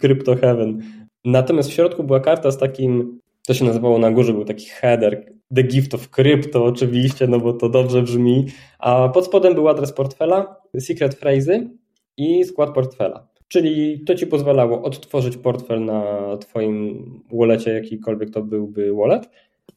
Crypto 0.00 0.36
Heaven. 0.36 0.82
Natomiast 1.24 1.70
w 1.70 1.72
środku 1.72 2.04
była 2.04 2.20
karta 2.20 2.50
z 2.50 2.58
takim, 2.58 3.20
to 3.46 3.54
się 3.54 3.64
nazywało 3.64 3.98
na 3.98 4.10
górze, 4.10 4.32
był 4.32 4.44
taki 4.44 4.66
header, 4.66 5.32
The 5.54 5.62
Gift 5.62 5.94
of 5.94 6.08
Crypto 6.08 6.64
oczywiście, 6.64 7.26
no 7.26 7.40
bo 7.40 7.52
to 7.52 7.68
dobrze 7.68 8.02
brzmi, 8.02 8.46
a 8.78 9.08
pod 9.08 9.26
spodem 9.26 9.54
był 9.54 9.68
adres 9.68 9.92
portfela, 9.92 10.56
secret 10.78 11.20
phrase'y 11.20 11.68
i 12.16 12.44
skład 12.44 12.74
portfela. 12.74 13.28
Czyli 13.48 14.04
to 14.04 14.14
ci 14.14 14.26
pozwalało 14.26 14.82
odtworzyć 14.82 15.36
portfel 15.36 15.84
na 15.84 16.02
twoim 16.36 17.04
wallecie, 17.32 17.72
jakikolwiek 17.72 18.30
to 18.30 18.42
byłby 18.42 18.92
wallet, 18.94 19.28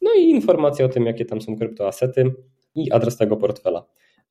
no 0.02 0.12
i 0.18 0.22
informacje 0.22 0.86
o 0.86 0.90
tym, 0.90 1.06
jakie 1.06 1.26
tam 1.26 1.42
są 1.42 1.58
kryptoasety 1.58 2.34
i 2.76 2.92
adres 2.92 3.18
tego 3.18 3.38
portfela. 3.38 3.86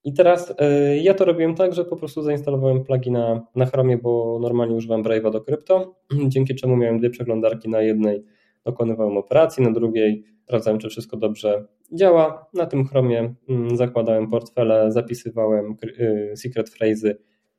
I 0.05 0.13
teraz 0.13 0.51
y, 0.51 0.55
ja 1.03 1.15
to 1.15 1.25
robiłem 1.25 1.55
tak, 1.55 1.75
że 1.75 1.85
po 1.85 1.97
prostu 1.97 2.23
zainstalowałem 2.23 2.85
plugina 2.85 3.47
na 3.57 3.67
Chromie, 3.67 3.99
bo 3.99 4.39
normalnie 4.43 4.77
używam 4.77 5.03
Brave'a 5.03 5.31
do 5.31 5.41
krypto, 5.41 5.95
dzięki 6.29 6.55
czemu 6.55 6.77
miałem 6.77 6.99
dwie 6.99 7.11
przeglądarki 7.11 7.69
na 7.69 7.83
jednej 7.83 8.25
dokonywałem 8.65 9.17
operacji, 9.17 9.65
na 9.65 9.71
drugiej 9.71 10.25
sprawdzałem, 10.45 10.79
czy 10.79 10.89
wszystko 10.89 11.17
dobrze 11.17 11.67
działa. 11.93 12.47
Na 12.55 12.67
tym 12.67 12.87
Chromie 12.87 13.35
mm, 13.49 13.77
zakładałem 13.77 14.31
portfele, 14.31 14.93
zapisywałem 14.93 15.77
y, 15.85 16.33
secret 16.37 16.71
phrase'y 16.71 17.15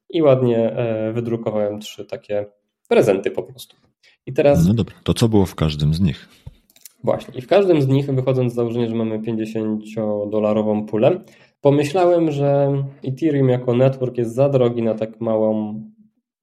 i 0.09 0.21
ładnie 0.21 0.71
e, 0.71 1.13
wydrukowałem 1.13 1.79
trzy 1.79 2.05
takie 2.05 2.45
prezenty 2.89 3.31
po 3.31 3.43
prostu. 3.43 3.75
I 4.25 4.33
teraz. 4.33 4.67
No 4.67 4.73
dobra, 4.73 4.95
to 5.03 5.13
co 5.13 5.27
było 5.27 5.45
w 5.45 5.55
każdym 5.55 5.93
z 5.93 5.99
nich? 5.99 6.29
Właśnie, 7.03 7.33
i 7.39 7.41
w 7.41 7.47
każdym 7.47 7.81
z 7.81 7.87
nich, 7.87 8.05
wychodząc 8.05 8.51
z 8.51 8.55
założenia, 8.55 8.87
że 8.87 8.95
mamy 8.95 9.19
50-dolarową 9.19 10.85
pulę, 10.85 11.21
pomyślałem, 11.65 12.31
że 12.31 12.83
Ethereum 13.03 13.49
jako 13.49 13.75
network 13.75 14.17
jest 14.17 14.35
za 14.35 14.49
drogi 14.49 14.83
na 14.83 14.93
tak 14.93 15.21
małą, 15.21 15.81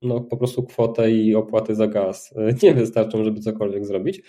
no 0.02 0.20
po 0.20 0.36
prostu 0.36 0.62
kwotę 0.62 1.10
i 1.10 1.34
opłaty 1.34 1.74
za 1.74 1.86
gaz 1.86 2.34
nie 2.62 2.74
wystarczą, 2.74 3.24
żeby 3.24 3.40
cokolwiek 3.40 3.86
zrobić. 3.86 4.22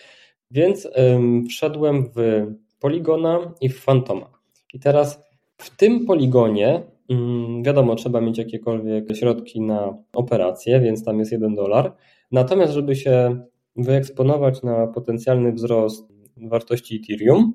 Więc 0.51 0.87
ym, 0.97 1.45
wszedłem 1.45 2.05
w 2.15 2.45
Poligona 2.79 3.53
i 3.61 3.69
w 3.69 3.79
Fantoma. 3.79 4.29
I 4.73 4.79
teraz 4.79 5.23
w 5.57 5.77
tym 5.77 6.05
poligonie 6.05 6.83
ym, 7.11 7.63
wiadomo, 7.63 7.95
trzeba 7.95 8.21
mieć 8.21 8.37
jakiekolwiek 8.37 9.15
środki 9.15 9.61
na 9.61 9.97
operację, 10.13 10.79
więc 10.79 11.03
tam 11.03 11.19
jest 11.19 11.31
1 11.31 11.55
dolar. 11.55 11.95
Natomiast, 12.31 12.73
żeby 12.73 12.95
się 12.95 13.39
wyeksponować 13.75 14.63
na 14.63 14.87
potencjalny 14.87 15.51
wzrost 15.51 16.13
wartości 16.37 16.95
Ethereum, 17.03 17.53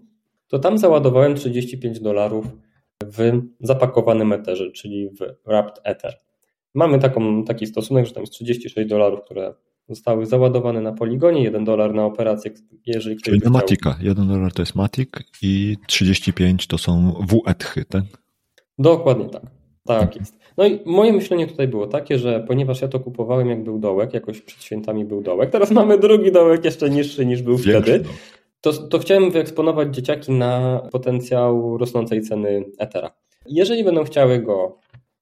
to 0.49 0.59
tam 0.59 0.78
załadowałem 0.78 1.35
35 1.35 2.00
dolarów 2.00 2.47
w 3.05 3.43
zapakowanym 3.61 4.33
Etherze, 4.33 4.71
czyli 4.71 5.11
w 5.11 5.19
Wrapped 5.47 5.81
Ether. 5.85 6.14
Mamy 6.75 6.99
taką, 6.99 7.45
taki 7.45 7.67
stosunek, 7.67 8.07
że 8.07 8.12
tam 8.12 8.23
jest 8.23 8.33
36 8.33 8.88
dolarów, 8.88 9.21
które 9.25 9.55
zostały 9.88 10.26
załadowane 10.26 10.81
na 10.81 10.93
poligonie, 10.93 11.43
1 11.43 11.64
dolar 11.64 11.95
na 11.95 12.05
operację, 12.05 12.50
jeżeli 12.87 13.17
ktoś 13.17 13.25
Czyli 13.25 13.40
na 13.45 13.50
Matika. 13.50 13.97
1 14.00 14.28
dolar 14.28 14.52
to 14.52 14.62
jest 14.62 14.75
Matic 14.75 15.09
i 15.43 15.76
35 15.87 16.67
to 16.67 16.78
są 16.78 17.14
WETHy, 17.47 17.85
tak? 17.85 18.05
Dokładnie 18.78 19.28
tak. 19.28 19.43
Tak 19.85 20.17
jest. 20.17 20.38
No 20.57 20.67
i 20.67 20.81
moje 20.87 21.12
myślenie 21.12 21.47
tutaj 21.47 21.69
było 21.69 21.87
takie, 21.87 22.19
że 22.19 22.45
ponieważ 22.49 22.83
ja 22.83 22.88
to 22.88 23.00
kupowałem 23.00 23.49
jak 23.49 23.64
był 23.64 23.78
dołek, 23.78 24.14
jakoś 24.14 24.40
przed 24.40 24.62
świętami 24.62 25.05
był 25.05 25.23
dołek, 25.23 25.50
teraz 25.50 25.71
mamy 25.71 25.99
drugi 25.99 26.33
dołek 26.33 26.64
jeszcze 26.64 26.90
niższy 26.90 27.26
niż 27.26 27.43
był 27.43 27.57
Większy 27.57 27.83
wtedy, 27.83 28.09
to, 28.61 28.73
to 28.73 28.99
chciałem 28.99 29.31
wyeksponować 29.31 29.95
dzieciaki 29.95 30.33
na 30.33 30.83
potencjał 30.93 31.79
rosnącej 31.79 32.23
ceny 32.23 32.65
Ethera. 32.79 33.11
Jeżeli 33.47 33.85
będą 33.85 34.05
chciały 34.05 34.38
go 34.38 34.79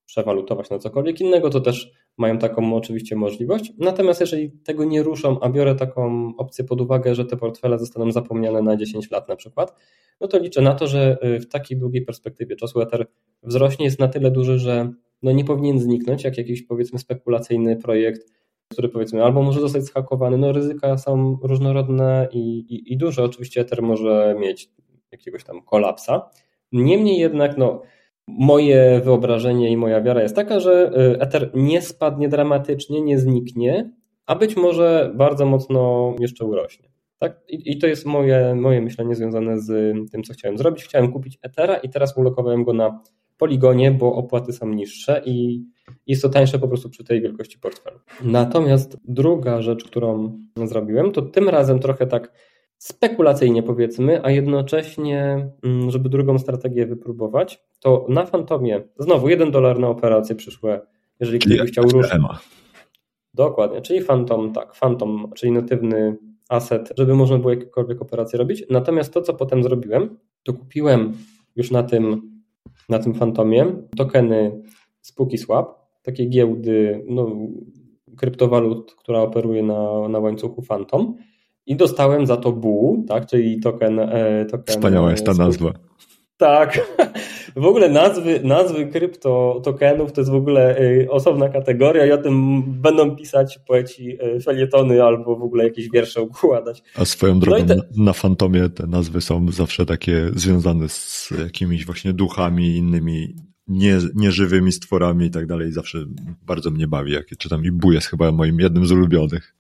przewalutować 0.07 0.71
na 0.71 0.79
cokolwiek 0.79 1.21
innego, 1.21 1.51
to 1.51 1.61
też 1.61 1.93
mają 2.19 2.39
taką 2.39 2.77
oczywiście 2.77 3.17
możliwość. 3.17 3.73
Natomiast 3.79 4.21
jeżeli 4.21 4.51
tego 4.51 4.85
nie 4.85 5.03
ruszą, 5.03 5.41
a 5.41 5.49
biorę 5.49 5.75
taką 5.75 6.33
opcję 6.37 6.65
pod 6.65 6.81
uwagę, 6.81 7.15
że 7.15 7.25
te 7.25 7.37
portfele 7.37 7.79
zostaną 7.79 8.13
zapomniane 8.13 8.63
na 8.63 8.77
10 8.77 9.11
lat 9.11 9.29
na 9.29 9.37
przykład, 9.37 9.75
no 10.21 10.29
to 10.29 10.39
liczę 10.39 10.63
na 10.63 10.75
to, 10.75 10.87
że 10.87 11.19
y, 11.25 11.41
w 11.41 11.49
takiej 11.49 11.79
długiej 11.79 12.05
perspektywie 12.05 12.57
czasu 12.57 12.81
Ether 12.81 13.07
wzrośnie 13.43 13.85
jest 13.85 14.01
na 14.01 14.09
tyle 14.09 14.31
duży, 14.31 14.59
że 14.59 14.93
no 15.23 15.33
nie 15.33 15.45
powinien 15.45 15.79
zniknąć, 15.79 16.25
jak 16.25 16.39
jakiś 16.39 16.63
powiedzmy 16.63 16.99
spekulacyjny 16.99 17.77
projekt, 17.77 18.33
który 18.73 18.89
powiedzmy 18.89 19.25
albo 19.25 19.43
może 19.43 19.61
zostać 19.61 19.83
zhakowany. 19.83 20.39
No 20.39 20.53
ryzyka 20.53 20.99
są 20.99 21.39
różnorodne 21.43 22.29
i, 22.33 22.59
i, 22.59 22.93
i 22.93 22.97
duże. 22.97 23.25
Oczywiście 23.25 23.61
Ether 23.61 23.83
może 23.83 24.37
mieć 24.39 24.71
jakiegoś 25.13 25.45
tam 25.45 25.63
kolapsa. 25.63 26.31
Niemniej 26.73 27.19
jednak, 27.19 27.59
no 27.59 27.83
moje 28.29 29.01
wyobrażenie 29.05 29.71
i 29.71 29.77
moja 29.77 30.01
wiara 30.01 30.23
jest 30.23 30.37
taka, 30.37 30.61
że 30.61 30.91
y, 31.15 31.21
Ether 31.21 31.51
nie 31.55 31.83
spadnie 31.83 32.29
dramatycznie, 32.29 33.01
nie 33.01 33.19
zniknie, 33.19 33.91
a 34.27 34.37
być 34.37 34.57
może 34.57 35.13
bardzo 35.15 35.47
mocno 35.47 36.15
jeszcze 36.19 36.45
urośnie. 36.45 36.89
Tak? 37.19 37.41
I, 37.49 37.73
I, 37.73 37.79
to 37.79 37.87
jest 37.87 38.07
moje, 38.07 38.55
moje 38.55 38.81
myślenie 38.81 39.15
związane 39.15 39.61
z 39.61 39.95
tym, 40.11 40.23
co 40.23 40.33
chciałem 40.33 40.59
zrobić. 40.59 40.85
Chciałem 40.85 41.13
kupić 41.13 41.39
Ethera 41.43 41.77
i 41.77 41.89
teraz 41.89 42.17
ulokowałem 42.17 42.65
go 42.65 42.73
na 42.73 43.01
poligonie, 43.39 43.91
bo 43.91 44.15
opłaty 44.15 44.53
są 44.53 44.69
niższe 44.69 45.23
i 45.27 45.65
jest 46.07 46.23
to 46.23 46.29
tańsze 46.29 46.59
po 46.59 46.69
prostu 46.69 46.91
przy 46.91 47.05
tej 47.05 47.21
wielkości 47.21 47.59
portfelu. 47.59 47.99
Natomiast 48.25 48.97
druga 49.05 49.63
rzecz, 49.63 49.85
którą 49.85 50.39
zrobiłem, 50.65 51.13
to 51.13 51.23
tym 51.23 51.49
razem 51.49 51.79
trochę 51.79 52.07
tak 52.07 52.33
spekulacyjnie 52.79 53.63
powiedzmy, 53.63 54.25
a 54.25 54.31
jednocześnie, 54.31 55.51
mm, 55.63 55.91
żeby 55.91 56.09
drugą 56.09 56.39
strategię 56.39 56.87
wypróbować, 56.87 57.65
to 57.81 58.07
na 58.09 58.27
Fantomie 58.27 58.83
znowu 58.99 59.29
jeden 59.29 59.51
dolar 59.51 59.79
na 59.79 59.89
operację 59.89 60.35
przyszłe, 60.35 60.81
jeżeli 61.21 61.39
ktoś 61.39 61.59
by 61.59 61.67
chciał 61.67 61.85
ruszyć. 61.85 62.13
Dokładnie, 63.35 63.81
czyli 63.81 64.05
Phantom, 64.05 64.53
tak, 64.53 64.75
Phantom, 64.75 65.33
czyli 65.37 65.53
natywny 65.53 66.17
asset, 66.49 66.93
żeby 66.99 67.15
można 67.15 67.39
było 67.39 67.51
jakiekolwiek 67.51 68.03
operacje 68.03 68.39
robić. 68.39 68.65
Natomiast 68.71 69.13
to, 69.13 69.23
co 69.23 69.35
potem 69.35 69.63
zrobiłem, 69.63 70.19
to 70.43 70.53
kupiłem 70.53 71.13
już 71.57 71.71
na 71.71 71.83
tym, 71.83 72.36
na 72.89 72.99
tym 72.99 73.15
Phantomie 73.15 73.67
tokeny 73.97 74.63
Spooky 75.01 75.39
Swap, 75.39 75.79
takie 76.03 76.27
giełdy 76.27 77.05
no, 77.09 77.37
kryptowalut, 78.17 78.95
która 78.95 79.21
operuje 79.21 79.63
na, 79.63 80.09
na 80.09 80.19
łańcuchu 80.19 80.63
Phantom 80.63 81.15
i 81.67 81.77
dostałem 81.77 82.27
za 82.27 82.37
to 82.37 82.53
BU, 82.53 83.05
tak, 83.09 83.27
czyli 83.27 83.61
token. 83.61 83.99
E, 83.99 84.45
token 84.45 84.75
Wspaniała 84.75 85.11
jest 85.11 85.27
ta 85.27 85.35
nazwa. 85.35 85.73
Tak. 86.37 86.97
W 87.57 87.65
ogóle 87.65 87.89
nazwy, 87.89 88.41
nazwy 88.45 88.87
krypto 88.87 89.61
tokenów 89.65 90.13
to 90.13 90.21
jest 90.21 90.31
w 90.31 90.35
ogóle 90.35 90.79
e, 90.79 91.11
osobna 91.11 91.49
kategoria 91.49 92.07
i 92.07 92.13
o 92.13 92.19
tym 92.19 92.63
będą 92.67 93.17
pisać 93.17 93.59
poeci 93.67 94.17
e, 94.21 94.41
felietony 94.41 95.03
albo 95.03 95.37
w 95.37 95.43
ogóle 95.43 95.65
jakieś 95.65 95.91
wiersze 95.91 96.23
układać. 96.23 96.83
A 96.95 97.05
swoją 97.05 97.41
drogą 97.41 97.65
no 97.69 97.75
te... 97.75 97.83
na 97.97 98.13
Fantomie 98.13 98.69
te 98.69 98.87
nazwy 98.87 99.21
są 99.21 99.53
zawsze 99.53 99.87
takie 99.87 100.31
związane 100.35 100.89
z 100.89 101.33
jakimiś 101.39 101.87
właśnie 101.87 102.13
duchami, 102.13 102.77
innymi 102.77 103.35
nie, 103.69 103.99
nieżywymi 104.15 104.73
stworami 104.73 105.27
i 105.27 105.31
tak 105.31 105.47
dalej. 105.47 105.73
Zawsze 105.73 105.99
bardzo 106.47 106.71
mnie 106.71 106.89
bawi, 106.89 107.13
jak 107.13 107.27
czytam 107.39 107.65
i 107.65 107.71
Bu 107.71 107.93
jest 107.93 108.07
chyba 108.07 108.33
moim 108.33 108.61
jednym 108.61 108.87
z 108.87 108.93
ulubionych. 108.93 109.56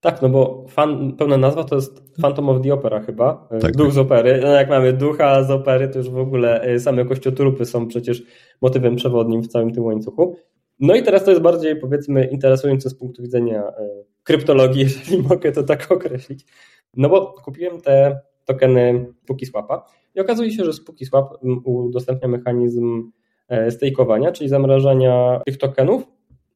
Tak, 0.00 0.22
no 0.22 0.28
bo 0.28 0.64
fan, 0.68 1.16
pełna 1.16 1.36
nazwa 1.36 1.64
to 1.64 1.74
jest 1.74 2.02
Phantom 2.22 2.48
of 2.48 2.62
the 2.62 2.74
Opera 2.74 3.00
chyba, 3.00 3.48
tak, 3.60 3.76
duch 3.76 3.86
tak. 3.86 3.94
z 3.94 3.98
opery. 3.98 4.40
No 4.42 4.48
jak 4.48 4.68
mamy 4.68 4.92
ducha 4.92 5.44
z 5.44 5.50
opery, 5.50 5.88
to 5.88 5.98
już 5.98 6.10
w 6.10 6.18
ogóle 6.18 6.60
e, 6.60 6.80
same 6.80 7.04
kościotrupy 7.04 7.64
są 7.64 7.86
przecież 7.86 8.22
motywem 8.62 8.96
przewodnim 8.96 9.42
w 9.42 9.48
całym 9.48 9.72
tym 9.72 9.84
łańcuchu. 9.84 10.36
No 10.80 10.94
i 10.94 11.02
teraz 11.02 11.24
to 11.24 11.30
jest 11.30 11.42
bardziej 11.42 11.76
powiedzmy 11.76 12.24
interesujące 12.24 12.90
z 12.90 12.94
punktu 12.94 13.22
widzenia 13.22 13.62
e, 13.62 13.88
kryptologii, 14.22 14.82
jeżeli 14.88 15.22
mogę 15.22 15.52
to 15.52 15.62
tak 15.62 15.92
określić. 15.92 16.44
No 16.96 17.08
bo 17.08 17.34
kupiłem 17.44 17.80
te 17.80 18.20
tokeny 18.44 19.06
SpookySwapa 19.22 19.84
i 20.14 20.20
okazuje 20.20 20.50
się, 20.50 20.64
że 20.64 20.72
SpookySwap 20.72 21.34
udostępnia 21.64 22.28
mechanizm 22.28 23.10
e, 23.48 23.70
stakeowania, 23.70 24.32
czyli 24.32 24.48
zamrażania 24.48 25.40
tych 25.46 25.58
tokenów, 25.58 26.02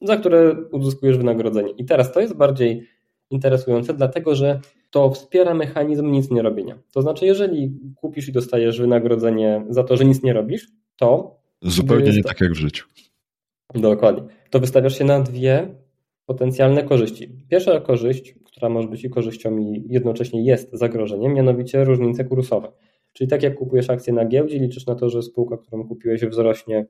za 0.00 0.16
które 0.16 0.56
uzyskujesz 0.72 1.18
wynagrodzenie. 1.18 1.70
I 1.70 1.84
teraz 1.84 2.12
to 2.12 2.20
jest 2.20 2.34
bardziej 2.37 2.87
interesujące, 3.32 3.94
dlatego 3.94 4.34
że 4.34 4.60
to 4.90 5.10
wspiera 5.10 5.54
mechanizm 5.54 6.10
nic 6.10 6.30
nie 6.30 6.42
robienia. 6.42 6.78
To 6.92 7.02
znaczy, 7.02 7.26
jeżeli 7.26 7.80
kupisz 7.96 8.28
i 8.28 8.32
dostajesz 8.32 8.80
wynagrodzenie 8.80 9.64
za 9.68 9.84
to, 9.84 9.96
że 9.96 10.04
nic 10.04 10.22
nie 10.22 10.32
robisz, 10.32 10.68
to. 10.96 11.36
Zupełnie 11.62 12.12
nie 12.12 12.22
tak 12.22 12.40
jak 12.40 12.52
w 12.52 12.56
życiu. 12.56 12.86
Dokładnie. 13.74 14.22
To 14.50 14.60
wystawiasz 14.60 14.98
się 14.98 15.04
na 15.04 15.20
dwie 15.20 15.74
potencjalne 16.26 16.82
korzyści. 16.82 17.28
Pierwsza 17.48 17.80
korzyść, 17.80 18.34
która 18.44 18.68
może 18.68 18.88
być 18.88 19.04
i 19.04 19.10
korzyścią, 19.10 19.58
i 19.58 19.84
jednocześnie 19.88 20.44
jest 20.44 20.70
zagrożeniem, 20.72 21.34
mianowicie 21.34 21.84
różnice 21.84 22.24
kursowe. 22.24 22.72
Czyli 23.12 23.30
tak 23.30 23.42
jak 23.42 23.54
kupujesz 23.54 23.90
akcję 23.90 24.12
na 24.12 24.24
giełdzie, 24.24 24.58
liczysz 24.58 24.86
na 24.86 24.94
to, 24.94 25.10
że 25.10 25.22
spółka, 25.22 25.56
którą 25.56 25.88
kupiłeś, 25.88 26.24
wzrośnie 26.24 26.86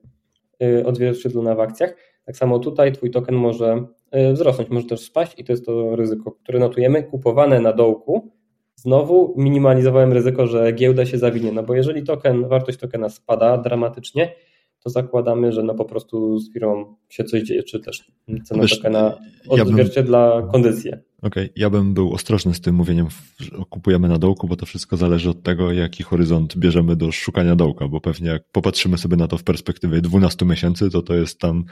y, 0.63 0.85
odzwierciedlona 0.85 1.55
w 1.55 1.59
akcjach. 1.59 1.95
Tak 2.25 2.37
samo 2.37 2.59
tutaj 2.59 2.91
Twój 2.91 3.11
token 3.11 3.35
może 3.35 3.85
wzrosnąć, 4.33 4.69
może 4.69 4.87
też 4.87 4.99
spaść 4.99 5.39
i 5.39 5.43
to 5.43 5.53
jest 5.53 5.65
to 5.65 5.95
ryzyko, 5.95 6.31
które 6.31 6.59
notujemy, 6.59 7.03
kupowane 7.03 7.59
na 7.59 7.73
dołku, 7.73 8.31
znowu 8.75 9.33
minimalizowałem 9.37 10.13
ryzyko, 10.13 10.47
że 10.47 10.71
giełda 10.71 11.05
się 11.05 11.17
zawinie, 11.17 11.51
no 11.51 11.63
bo 11.63 11.75
jeżeli 11.75 12.03
token, 12.03 12.47
wartość 12.47 12.79
tokena 12.79 13.09
spada 13.09 13.57
dramatycznie, 13.57 14.35
to 14.83 14.89
zakładamy, 14.89 15.51
że 15.51 15.63
no 15.63 15.75
po 15.75 15.85
prostu 15.85 16.39
z 16.39 16.53
firmą 16.53 16.95
się 17.09 17.23
coś 17.23 17.41
dzieje, 17.41 17.63
czy 17.63 17.79
też 17.79 18.11
cena 18.43 18.61
Wiesz, 18.61 18.77
tokena 18.77 19.17
odzwierciedla 19.47 20.31
ja 20.35 20.41
bym... 20.41 20.51
kondycję. 20.51 21.01
Okej, 21.21 21.43
okay. 21.43 21.49
ja 21.55 21.69
bym 21.69 21.93
był 21.93 22.13
ostrożny 22.13 22.53
z 22.53 22.61
tym 22.61 22.75
mówieniem, 22.75 23.07
że 23.39 23.51
kupujemy 23.69 24.07
na 24.07 24.17
dołku, 24.17 24.47
bo 24.47 24.55
to 24.55 24.65
wszystko 24.65 24.97
zależy 24.97 25.29
od 25.29 25.43
tego, 25.43 25.71
jaki 25.71 26.03
horyzont 26.03 26.57
bierzemy 26.57 26.95
do 26.95 27.11
szukania 27.11 27.55
dołka, 27.55 27.87
bo 27.87 28.01
pewnie 28.01 28.29
jak 28.29 28.43
popatrzymy 28.51 28.97
sobie 28.97 29.17
na 29.17 29.27
to 29.27 29.37
w 29.37 29.43
perspektywie 29.43 30.01
12 30.01 30.45
miesięcy, 30.45 30.89
to 30.89 31.01
to 31.01 31.15
jest 31.15 31.39
tam 31.39 31.65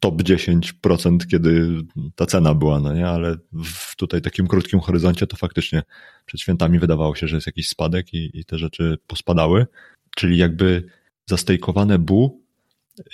top 0.00 0.22
10%, 0.22 1.26
kiedy 1.30 1.68
ta 2.14 2.26
cena 2.26 2.54
była, 2.54 2.80
no 2.80 2.94
nie, 2.94 3.08
ale 3.08 3.36
w 3.64 3.96
tutaj 3.96 4.22
takim 4.22 4.46
krótkim 4.46 4.80
horyzoncie 4.80 5.26
to 5.26 5.36
faktycznie 5.36 5.82
przed 6.26 6.40
świętami 6.40 6.78
wydawało 6.78 7.14
się, 7.14 7.28
że 7.28 7.36
jest 7.36 7.46
jakiś 7.46 7.68
spadek 7.68 8.14
i, 8.14 8.40
i 8.40 8.44
te 8.44 8.58
rzeczy 8.58 8.98
pospadały, 9.06 9.66
czyli 10.16 10.38
jakby 10.38 10.84
zastejkowane 11.26 11.98
BU 11.98 12.42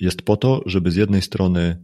jest 0.01 0.23
po 0.23 0.37
to, 0.37 0.61
żeby 0.67 0.91
z 0.91 0.97
jednej 0.97 1.23
strony 1.23 1.77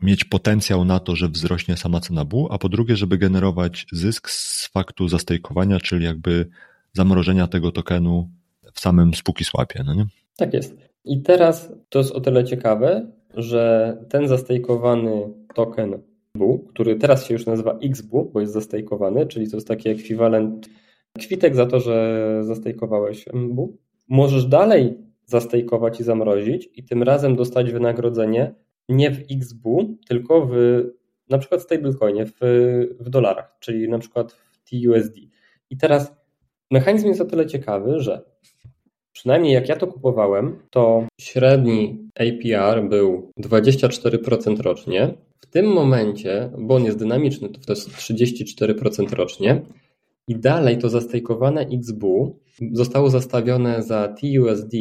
mieć 0.00 0.24
potencjał 0.24 0.84
na 0.84 1.00
to, 1.00 1.16
że 1.16 1.28
wzrośnie 1.28 1.76
sama 1.76 2.00
cena 2.00 2.24
BU, 2.24 2.48
a 2.50 2.58
po 2.58 2.68
drugie, 2.68 2.96
żeby 2.96 3.18
generować 3.18 3.86
zysk 3.92 4.30
z 4.30 4.68
faktu 4.68 5.08
zastejkowania, 5.08 5.80
czyli 5.80 6.04
jakby 6.04 6.48
zamrożenia 6.92 7.46
tego 7.46 7.72
tokenu 7.72 8.30
w 8.72 8.80
samym 8.80 9.14
spóki 9.14 9.44
swapie, 9.44 9.82
no 9.86 9.94
nie? 9.94 10.06
Tak 10.36 10.54
jest. 10.54 10.76
I 11.04 11.22
teraz 11.22 11.72
to 11.88 11.98
jest 11.98 12.12
o 12.12 12.20
tyle 12.20 12.44
ciekawe, 12.44 13.12
że 13.36 13.96
ten 14.08 14.28
zastejkowany 14.28 15.32
token 15.54 16.02
BU, 16.34 16.58
który 16.58 16.96
teraz 16.96 17.26
się 17.26 17.34
już 17.34 17.46
nazywa 17.46 17.78
XBU, 17.82 18.30
bo 18.32 18.40
jest 18.40 18.52
zastejkowany, 18.52 19.26
czyli 19.26 19.50
to 19.50 19.56
jest 19.56 19.68
taki 19.68 19.88
ekwiwalent 19.88 20.68
kwitek 21.18 21.56
za 21.56 21.66
to, 21.66 21.80
że 21.80 22.38
zastejkowałeś 22.44 23.24
BU, 23.34 23.78
możesz 24.08 24.46
dalej 24.46 24.98
zastejkować 25.24 26.00
i 26.00 26.04
zamrozić 26.04 26.68
i 26.74 26.84
tym 26.84 27.02
razem 27.02 27.36
dostać 27.36 27.72
wynagrodzenie 27.72 28.54
nie 28.88 29.10
w 29.10 29.20
XBU, 29.30 29.96
tylko 30.08 30.46
w 30.46 30.54
na 31.28 31.38
przykład 31.38 31.62
stablecoinie, 31.62 32.26
w, 32.26 32.36
w 33.00 33.10
dolarach, 33.10 33.56
czyli 33.60 33.88
na 33.88 33.98
przykład 33.98 34.32
w 34.32 34.58
TUSD. 34.70 35.14
I 35.70 35.76
teraz 35.76 36.14
mechanizm 36.70 37.08
jest 37.08 37.20
o 37.20 37.24
tyle 37.24 37.46
ciekawy, 37.46 38.00
że 38.00 38.24
przynajmniej 39.16 39.52
jak 39.52 39.68
ja 39.68 39.76
to 39.76 39.86
kupowałem, 39.86 40.58
to 40.70 41.06
średni 41.20 42.08
APR 42.14 42.88
był 42.88 43.32
24% 43.40 44.60
rocznie. 44.60 45.14
W 45.40 45.46
tym 45.46 45.66
momencie, 45.66 46.50
bo 46.58 46.74
on 46.74 46.84
jest 46.84 46.98
dynamiczny, 46.98 47.48
to 47.48 47.72
jest 47.72 47.90
34% 47.90 49.12
rocznie. 49.12 49.62
I 50.28 50.36
dalej 50.36 50.78
to 50.78 50.88
zastejkowane 50.88 51.60
XBU 51.60 52.38
zostało 52.72 53.10
zastawione 53.10 53.82
za 53.82 54.08
TUSD 54.08 54.72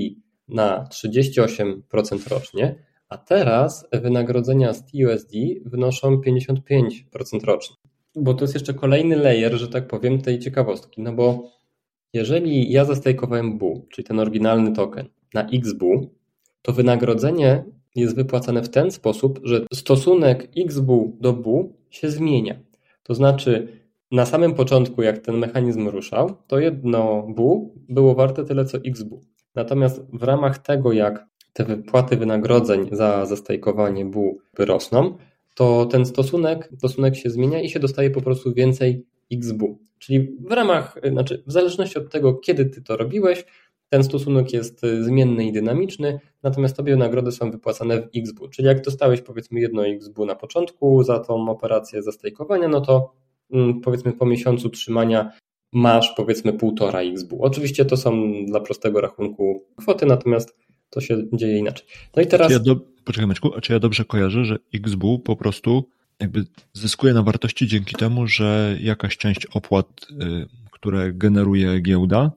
na 0.48 0.88
38% 0.92 2.30
rocznie, 2.30 2.76
a 3.10 3.18
teraz 3.18 3.88
wynagrodzenia 3.92 4.74
z 4.74 4.86
TUSD 4.86 5.34
wynoszą 5.66 6.16
55% 6.16 7.44
rocznie. 7.44 7.76
Bo 8.16 8.34
to 8.34 8.44
jest 8.44 8.54
jeszcze 8.54 8.74
kolejny 8.74 9.16
layer, 9.16 9.54
że 9.54 9.68
tak 9.68 9.88
powiem, 9.88 10.22
tej 10.22 10.40
ciekawostki. 10.40 11.02
No 11.02 11.14
bo 11.14 11.56
jeżeli 12.16 12.72
ja 12.72 12.86
zastejkowałem 12.86 13.58
BU, 13.58 13.86
czyli 13.90 14.08
ten 14.08 14.20
oryginalny 14.20 14.72
token, 14.74 15.08
na 15.34 15.50
XBU, 15.50 16.10
to 16.62 16.74
wynagrodzenie 16.74 17.64
jest 17.96 18.16
wypłacane 18.16 18.62
w 18.62 18.70
ten 18.70 18.92
sposób, 18.92 19.40
że 19.44 19.66
stosunek 19.74 20.50
XBU 20.58 21.18
do 21.22 21.34
BU 21.34 21.74
się 21.90 22.10
zmienia. 22.10 22.56
To 23.04 23.16
znaczy, 23.16 23.68
na 24.12 24.26
samym 24.26 24.54
początku, 24.54 25.02
jak 25.02 25.20
ten 25.20 25.38
mechanizm 25.38 25.88
ruszał, 25.88 26.36
to 26.48 26.60
jedno 26.60 27.28
BU 27.36 27.76
było 27.90 28.16
warte 28.16 28.46
tyle 28.46 28.66
co 28.66 28.78
XBU. 28.78 29.22
Natomiast 29.56 30.02
w 30.14 30.24
ramach 30.24 30.58
tego, 30.58 30.94
jak 30.94 31.26
te 31.54 31.66
wypłaty 31.66 32.18
wynagrodzeń 32.18 32.90
za 32.92 33.26
zastajkowanie 33.26 34.06
BU 34.06 34.38
rosną, 34.60 35.18
to 35.56 35.86
ten 35.86 36.06
stosunek, 36.06 36.70
stosunek 36.78 37.16
się 37.16 37.30
zmienia 37.30 37.62
i 37.62 37.70
się 37.70 37.80
dostaje 37.80 38.10
po 38.10 38.22
prostu 38.22 38.54
więcej 38.54 39.06
XBU. 39.32 39.80
Czyli 40.06 40.38
w 40.40 40.52
ramach, 40.52 40.98
znaczy 41.12 41.44
w 41.48 41.52
zależności 41.52 42.00
od 42.00 42.12
tego, 42.12 42.34
kiedy 42.34 42.66
ty 42.66 42.82
to 42.82 42.98
robiłeś, 42.98 43.46
ten 43.90 44.04
stosunek 44.04 44.54
jest 44.54 44.82
zmienny 45.00 45.46
i 45.46 45.52
dynamiczny, 45.52 46.20
natomiast 46.44 46.78
tobie 46.78 46.96
nagrody 46.96 47.32
są 47.32 47.52
wypłacane 47.52 48.02
w 48.02 48.08
XBU. 48.16 48.48
Czyli 48.48 48.68
jak 48.68 48.82
dostałeś 48.82 49.22
powiedzmy 49.22 49.60
jedno 49.60 49.88
XBU 49.88 50.26
na 50.26 50.36
początku 50.36 51.04
za 51.04 51.20
tą 51.20 51.50
operację 51.50 52.04
zastajkowania, 52.04 52.68
no 52.68 52.82
to 52.82 53.14
mm, 53.52 53.82
powiedzmy 53.82 54.14
po 54.14 54.26
miesiącu 54.26 54.70
trzymania 54.70 55.32
masz 55.74 56.14
powiedzmy 56.18 56.54
półtora 56.54 57.00
XBU. 57.00 57.44
Oczywiście 57.44 57.86
to 57.86 57.98
są 57.98 58.32
dla 58.46 58.60
prostego 58.60 59.02
rachunku 59.02 59.66
kwoty, 59.76 60.06
natomiast 60.06 60.58
to 60.90 61.02
się 61.02 61.18
dzieje 61.34 61.58
inaczej. 61.58 61.88
No 62.16 62.22
i 62.22 62.28
teraz... 62.28 62.48
Czy 62.48 62.54
ja 62.54 62.60
do... 62.60 62.76
Poczekaj 63.06 63.28
Maćku, 63.28 63.62
czy 63.62 63.74
ja 63.74 63.80
dobrze 63.80 64.06
kojarzę, 64.06 64.46
że 64.46 64.58
XBU 64.74 65.20
po 65.20 65.36
prostu 65.36 65.90
jakby 66.20 66.46
zyskuje 66.74 67.14
na 67.14 67.24
wartości 67.24 67.68
dzięki 67.68 67.96
temu, 67.96 68.28
że 68.28 68.78
jakaś 68.82 69.18
część 69.18 69.46
opłat, 69.46 69.88
y, 70.12 70.48
które 70.72 71.14
generuje 71.14 71.82
giełda 71.82 72.32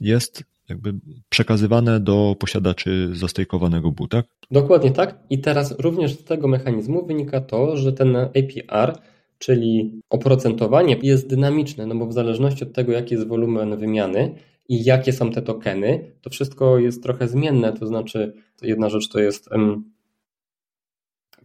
jest 0.00 0.44
jakby 0.68 0.94
przekazywane 1.28 2.00
do 2.00 2.36
posiadaczy 2.38 3.10
zastejkowanego 3.12 3.90
BU, 3.90 4.08
tak? 4.08 4.26
Dokładnie 4.50 4.90
tak. 4.90 5.18
I 5.30 5.38
teraz 5.38 5.74
również 5.78 6.12
z 6.12 6.24
tego 6.24 6.48
mechanizmu 6.48 7.06
wynika 7.06 7.40
to, 7.40 7.76
że 7.76 7.92
ten 7.92 8.16
APR 8.16 8.98
czyli 9.38 10.00
oprocentowanie 10.10 10.96
jest 11.02 11.28
dynamiczne, 11.28 11.86
no 11.86 11.94
bo 11.94 12.06
w 12.06 12.12
zależności 12.12 12.64
od 12.64 12.72
tego, 12.72 12.92
jaki 12.92 13.14
jest 13.14 13.26
wolumen 13.26 13.76
wymiany 13.76 14.34
i 14.68 14.84
jakie 14.84 15.12
są 15.12 15.30
te 15.30 15.42
tokeny, 15.42 16.12
to 16.20 16.30
wszystko 16.30 16.78
jest 16.78 17.02
trochę 17.02 17.28
zmienne, 17.28 17.72
to 17.72 17.86
znaczy 17.86 18.32
jedna 18.62 18.88
rzecz 18.88 19.08
to 19.08 19.20
jest 19.20 19.52
um, 19.52 19.84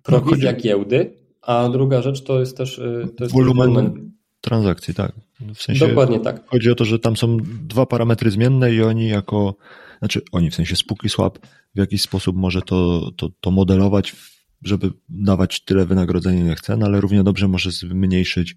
prowizja 0.03 0.51
no, 0.51 0.57
giełdy, 0.57 1.13
a 1.49 1.69
druga 1.69 2.01
rzecz 2.01 2.23
to 2.23 2.39
jest 2.39 2.57
też 2.57 2.77
y, 2.77 3.09
to 3.17 3.23
jest 3.23 3.35
wolumen, 3.35 3.73
wolumen 3.73 4.11
transakcji, 4.41 4.93
tak. 4.93 5.11
W 5.55 5.61
sensie 5.61 5.87
Dokładnie 5.87 6.19
tak. 6.19 6.47
Chodzi 6.47 6.71
o 6.71 6.75
to, 6.75 6.85
że 6.85 6.99
tam 6.99 7.17
są 7.17 7.37
dwa 7.67 7.85
parametry 7.85 8.31
zmienne 8.31 8.73
i 8.73 8.81
oni 8.81 9.07
jako, 9.07 9.55
znaczy 9.99 10.21
oni 10.31 10.51
w 10.51 10.55
sensie 10.55 10.75
spółki 10.75 11.09
swap 11.09 11.39
w 11.75 11.79
jakiś 11.79 12.01
sposób 12.01 12.35
może 12.35 12.61
to, 12.61 13.11
to, 13.17 13.29
to 13.41 13.51
modelować 13.51 14.15
żeby 14.61 14.91
dawać 15.09 15.63
tyle 15.63 15.85
wynagrodzenia, 15.85 16.41
ile 16.45 16.55
chce, 16.55 16.77
no 16.77 16.85
ale 16.85 17.01
równie 17.01 17.23
dobrze 17.23 17.47
może 17.47 17.71
zmniejszyć 17.71 18.55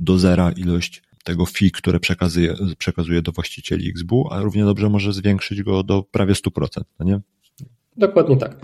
do 0.00 0.18
zera 0.18 0.52
ilość 0.52 1.02
tego 1.24 1.46
fee, 1.46 1.70
które 1.70 2.00
przekazuje, 2.00 2.54
przekazuje 2.78 3.22
do 3.22 3.32
właścicieli 3.32 3.90
XBU, 3.90 4.28
a 4.30 4.40
równie 4.40 4.64
dobrze 4.64 4.88
może 4.88 5.12
zwiększyć 5.12 5.62
go 5.62 5.82
do 5.82 6.02
prawie 6.02 6.34
100%, 6.34 6.82
no 6.98 7.06
nie? 7.06 7.20
Dokładnie 7.96 8.36
tak. 8.36 8.56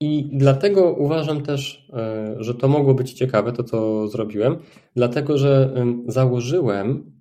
I 0.00 0.30
dlatego 0.32 0.92
uważam 0.92 1.42
też, 1.42 1.88
e, 1.92 2.34
że 2.38 2.54
to 2.54 2.68
mogło 2.68 2.94
być 2.94 3.12
ciekawe, 3.12 3.52
to 3.52 3.64
co 3.64 4.08
zrobiłem, 4.08 4.56
dlatego 4.96 5.38
że 5.38 5.74
założyłem 6.06 7.12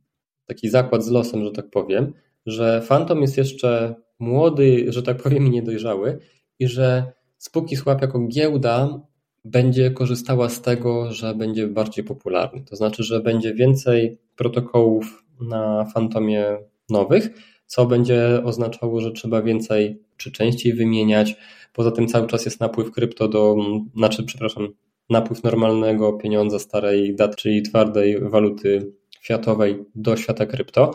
taki 0.46 0.70
zakład 0.70 1.04
z 1.04 1.10
losem, 1.10 1.44
że 1.44 1.52
tak 1.52 1.70
powiem, 1.70 2.14
że 2.46 2.82
Phantom 2.88 3.22
jest 3.22 3.38
jeszcze 3.38 3.96
młody, 4.20 4.86
że 4.88 5.04
tak 5.04 5.22
powiem, 5.22 5.48
i 5.48 5.50
niedojrzały 5.50 6.20
i 6.60 6.68
że 6.68 7.14
Spółki 7.38 7.76
Swap 7.76 8.02
jako 8.02 8.20
giełda 8.20 9.02
będzie 9.46 9.92
korzystała 9.92 10.50
z 10.50 10.62
tego, 10.62 11.14
że 11.14 11.36
będzie 11.36 11.68
bardziej 11.68 12.04
popularny. 12.04 12.64
To 12.66 12.76
znaczy, 12.76 13.04
że 13.04 13.22
będzie 13.22 13.54
więcej 13.54 14.18
protokołów 14.36 15.24
na 15.42 15.86
Fantomie 15.86 16.58
nowych, 16.90 17.30
co 17.74 17.86
będzie 17.86 18.42
oznaczało, 18.44 19.02
że 19.02 19.12
trzeba 19.12 19.42
więcej 19.42 20.00
czy 20.18 20.32
częściej 20.32 20.74
wymieniać. 20.74 21.36
Poza 21.74 21.92
tym 21.92 22.08
cały 22.08 22.28
czas 22.28 22.46
jest 22.46 22.60
napływ 22.60 22.92
krypto 22.92 23.28
do, 23.28 23.56
znaczy, 23.96 24.24
przepraszam, 24.24 24.68
napływ 25.10 25.44
normalnego 25.44 26.14
pieniądza 26.14 26.60
starej 26.60 27.16
daty, 27.16 27.36
czyli 27.36 27.62
twardej 27.62 28.30
waluty 28.30 28.94
światowej 29.22 29.86
do 29.96 30.18
świata 30.18 30.46
krypto 30.46 30.92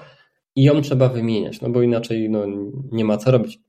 i 0.56 0.62
ją 0.62 0.82
trzeba 0.82 1.08
wymieniać, 1.08 1.60
no 1.60 1.70
bo 1.70 1.82
inaczej 1.82 2.30
no, 2.30 2.46
nie 2.92 3.04
ma 3.04 3.16
co 3.16 3.30
robić. 3.30 3.60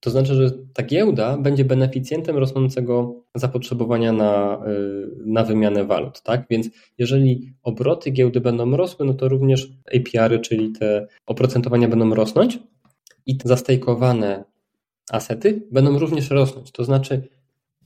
To 0.00 0.10
znaczy, 0.10 0.34
że 0.34 0.50
ta 0.74 0.82
giełda 0.82 1.36
będzie 1.36 1.64
beneficjentem 1.64 2.36
rosnącego 2.36 3.24
zapotrzebowania 3.34 4.12
na, 4.12 4.62
y, 4.66 5.08
na 5.26 5.44
wymianę 5.44 5.84
walut. 5.84 6.22
Tak? 6.22 6.46
Więc 6.50 6.68
jeżeli 6.98 7.54
obroty 7.62 8.10
giełdy 8.10 8.40
będą 8.40 8.76
rosły, 8.76 9.06
no 9.06 9.14
to 9.14 9.28
również 9.28 9.68
APR-y, 9.96 10.38
czyli 10.38 10.72
te 10.72 11.06
oprocentowania 11.26 11.88
będą 11.88 12.14
rosnąć 12.14 12.58
i 13.26 13.36
te 13.36 13.48
zastejkowane 13.48 14.44
asety 15.10 15.66
będą 15.70 15.98
również 15.98 16.30
rosnąć. 16.30 16.72
To 16.72 16.84
znaczy, 16.84 17.28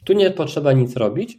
tu 0.05 0.13
nie 0.13 0.31
potrzeba 0.31 0.73
nic 0.73 0.97
robić. 0.97 1.39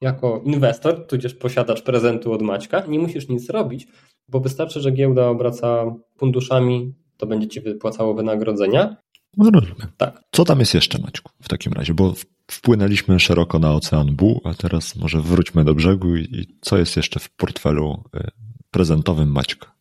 Jako 0.00 0.42
inwestor, 0.44 1.06
tudzież 1.06 1.34
posiadacz 1.34 1.82
prezentu 1.82 2.32
od 2.32 2.42
Maćka, 2.42 2.86
nie 2.86 2.98
musisz 2.98 3.28
nic 3.28 3.50
robić, 3.50 3.86
bo 4.28 4.40
wystarczy, 4.40 4.80
że 4.80 4.90
giełda 4.90 5.28
obraca 5.28 5.96
funduszami, 6.16 6.94
to 7.16 7.26
będzie 7.26 7.48
ci 7.48 7.60
wypłacało 7.60 8.14
wynagrodzenia 8.14 8.96
no 9.36 9.50
rozumiem. 9.50 9.88
Tak. 9.96 10.20
Co 10.32 10.44
tam 10.44 10.60
jest 10.60 10.74
jeszcze, 10.74 10.98
Maćku, 10.98 11.32
w 11.42 11.48
takim 11.48 11.72
razie? 11.72 11.94
Bo 11.94 12.14
wpłynęliśmy 12.50 13.20
szeroko 13.20 13.58
na 13.58 13.74
ocean 13.74 14.16
Bu, 14.16 14.40
a 14.44 14.54
teraz 14.54 14.96
może 14.96 15.20
wróćmy 15.20 15.64
do 15.64 15.74
brzegu 15.74 16.16
i, 16.16 16.46
co 16.60 16.78
jest 16.78 16.96
jeszcze 16.96 17.20
w 17.20 17.30
portfelu 17.30 18.04
y, 18.16 18.30
prezentowym 18.70 19.32
Maćka? 19.32 19.74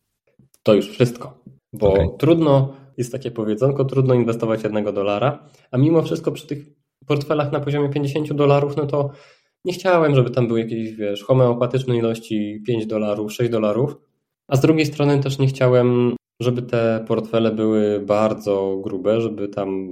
To 0.64 0.74
już 0.74 0.90
wszystko. 0.90 1.44
Bo 1.74 1.94
okay. 1.94 2.08
trudno, 2.20 2.74
jest 2.98 3.12
takie 3.12 3.32
powiedzonko, 3.32 3.86
trudno 3.86 4.14
inwestować 4.14 4.64
jednego 4.64 4.92
dolara, 4.92 5.50
a 5.72 5.78
mimo 5.78 6.02
wszystko 6.02 6.32
przy 6.32 6.48
tych 6.48 6.66
portfelach 7.08 7.52
na 7.52 7.60
poziomie 7.60 7.90
50 7.90 8.34
dolarów, 8.34 8.78
no 8.78 8.86
to 8.86 9.10
nie 9.66 9.74
chciałem, 9.74 10.16
żeby 10.16 10.30
tam 10.30 10.48
były 10.48 10.60
jakieś, 10.60 10.92
wiesz, 10.92 11.24
homeopatyczne 11.24 11.98
ilości 11.98 12.64
5 12.68 12.86
dolarów, 12.86 13.34
6 13.34 13.52
dolarów, 13.52 13.96
a 14.48 14.56
z 14.56 14.62
drugiej 14.62 14.86
strony 14.86 15.20
też 15.20 15.38
nie 15.38 15.48
chciałem, 15.48 16.16
żeby 16.39 16.62
te 16.62 17.06
portfele 17.08 17.52
były 17.52 18.00
bardzo 18.00 18.78
grube, 18.84 19.21
żeby 19.21 19.47
tam 19.47 19.89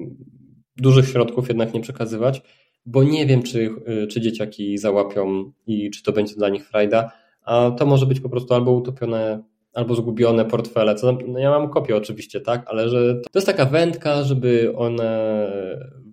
dużych 0.77 1.09
środków 1.09 1.47
jednak 1.47 1.73
nie 1.73 1.81
przekazywać, 1.81 2.41
bo 2.85 3.03
nie 3.03 3.25
wiem, 3.25 3.43
czy, 3.43 3.69
czy 4.11 4.21
dzieciaki 4.21 4.77
załapią 4.77 5.51
i 5.67 5.91
czy 5.91 6.03
to 6.03 6.11
będzie 6.11 6.35
dla 6.35 6.49
nich 6.49 6.67
frajda, 6.67 7.11
a 7.41 7.71
to 7.71 7.85
może 7.85 8.05
być 8.05 8.19
po 8.19 8.29
prostu 8.29 8.53
albo 8.53 8.71
utopione, 8.71 9.43
albo 9.73 9.95
zgubione 9.95 10.45
portfele. 10.45 10.95
Co, 10.95 11.17
no 11.27 11.39
ja 11.39 11.49
mam 11.49 11.69
kopię 11.69 11.95
oczywiście, 11.95 12.41
tak, 12.41 12.63
ale 12.67 12.89
że 12.89 13.15
to 13.15 13.39
jest 13.39 13.47
taka 13.47 13.65
wędka, 13.65 14.23
żeby 14.23 14.73
one 14.75 15.51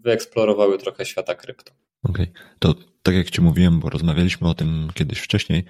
wyeksplorowały 0.03 0.79
trochę 0.79 1.05
świata 1.05 1.35
krypto. 1.35 1.73
Okej, 2.03 2.31
okay. 2.31 2.43
to 2.59 2.75
tak 3.03 3.15
jak 3.15 3.31
Ci 3.31 3.41
mówiłem, 3.41 3.81
bo 3.81 3.91
rozmawialiśmy 3.91 4.49
o 4.49 4.55
tym 4.55 4.89
kiedyś 4.95 5.19
wcześniej, 5.19 5.65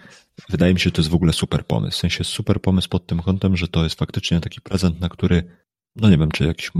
wydaje 0.48 0.74
mi 0.74 0.80
się, 0.80 0.84
że 0.84 0.90
to 0.90 1.00
jest 1.00 1.10
w 1.10 1.14
ogóle 1.14 1.32
super 1.32 1.66
pomysł. 1.66 1.96
W 1.96 2.00
sensie 2.00 2.24
super 2.24 2.60
pomysł 2.60 2.88
pod 2.88 3.06
tym 3.06 3.22
kątem, 3.22 3.56
że 3.56 3.68
to 3.68 3.84
jest 3.84 3.98
faktycznie 3.98 4.40
taki 4.40 4.60
prezent, 4.60 5.00
na 5.00 5.08
który 5.08 5.42
no 5.96 6.10
nie 6.10 6.18
wiem, 6.18 6.30
czy 6.30 6.44
jakiś 6.44 6.70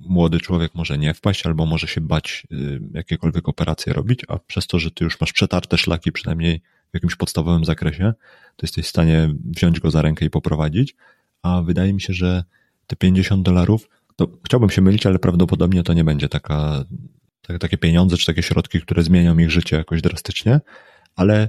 młody 0.00 0.40
człowiek 0.40 0.74
może 0.74 0.98
nie 0.98 1.14
wpaść, 1.14 1.46
albo 1.46 1.66
może 1.66 1.86
się 1.86 2.00
bać 2.00 2.46
y, 2.52 2.80
jakiekolwiek 2.94 3.48
operacje 3.48 3.92
robić, 3.92 4.20
a 4.28 4.38
przez 4.38 4.66
to, 4.66 4.78
że 4.78 4.90
ty 4.90 5.04
już 5.04 5.20
masz 5.20 5.32
przetarte 5.32 5.78
szlaki 5.78 6.12
przynajmniej 6.12 6.60
w 6.90 6.94
jakimś 6.94 7.16
podstawowym 7.16 7.64
zakresie, 7.64 8.12
to 8.56 8.66
jesteś 8.66 8.86
w 8.86 8.88
stanie 8.88 9.34
wziąć 9.44 9.80
go 9.80 9.90
za 9.90 10.02
rękę 10.02 10.24
i 10.24 10.30
poprowadzić, 10.30 10.94
a 11.42 11.62
wydaje 11.62 11.92
mi 11.92 12.00
się, 12.00 12.12
że 12.12 12.44
te 12.86 12.96
50 12.96 13.42
dolarów, 13.42 13.88
to 14.16 14.28
chciałbym 14.46 14.70
się 14.70 14.82
mylić, 14.82 15.06
ale 15.06 15.18
prawdopodobnie 15.18 15.82
to 15.82 15.92
nie 15.92 16.04
będzie 16.04 16.28
taka, 16.28 16.84
takie 17.60 17.78
pieniądze, 17.78 18.16
czy 18.16 18.26
takie 18.26 18.42
środki, 18.42 18.80
które 18.80 19.02
zmienią 19.02 19.38
ich 19.38 19.50
życie 19.50 19.76
jakoś 19.76 20.02
drastycznie, 20.02 20.60
ale 21.16 21.48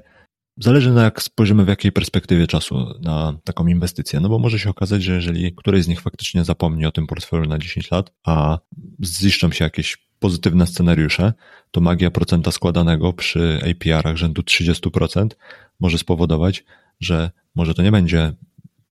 Zależy 0.57 0.91
na 0.91 1.03
jak 1.03 1.21
spojrzymy 1.21 1.65
w 1.65 1.67
jakiej 1.67 1.91
perspektywie 1.91 2.47
czasu 2.47 2.99
na 3.01 3.37
taką 3.43 3.67
inwestycję, 3.67 4.19
no 4.19 4.29
bo 4.29 4.39
może 4.39 4.59
się 4.59 4.69
okazać, 4.69 5.03
że 5.03 5.15
jeżeli 5.15 5.55
któryś 5.55 5.83
z 5.83 5.87
nich 5.87 6.01
faktycznie 6.01 6.43
zapomni 6.43 6.85
o 6.85 6.91
tym 6.91 7.07
portfelu 7.07 7.45
na 7.45 7.59
10 7.59 7.91
lat, 7.91 8.11
a 8.23 8.59
ziszczą 9.03 9.51
się 9.51 9.63
jakieś 9.63 9.97
pozytywne 10.19 10.67
scenariusze, 10.67 11.33
to 11.71 11.81
magia 11.81 12.11
procenta 12.11 12.51
składanego 12.51 13.13
przy 13.13 13.59
APR-ach 13.71 14.17
rzędu 14.17 14.41
30% 14.41 15.27
może 15.79 15.97
spowodować, 15.97 16.63
że 16.99 17.31
może 17.55 17.73
to 17.73 17.83
nie 17.83 17.91
będzie 17.91 18.33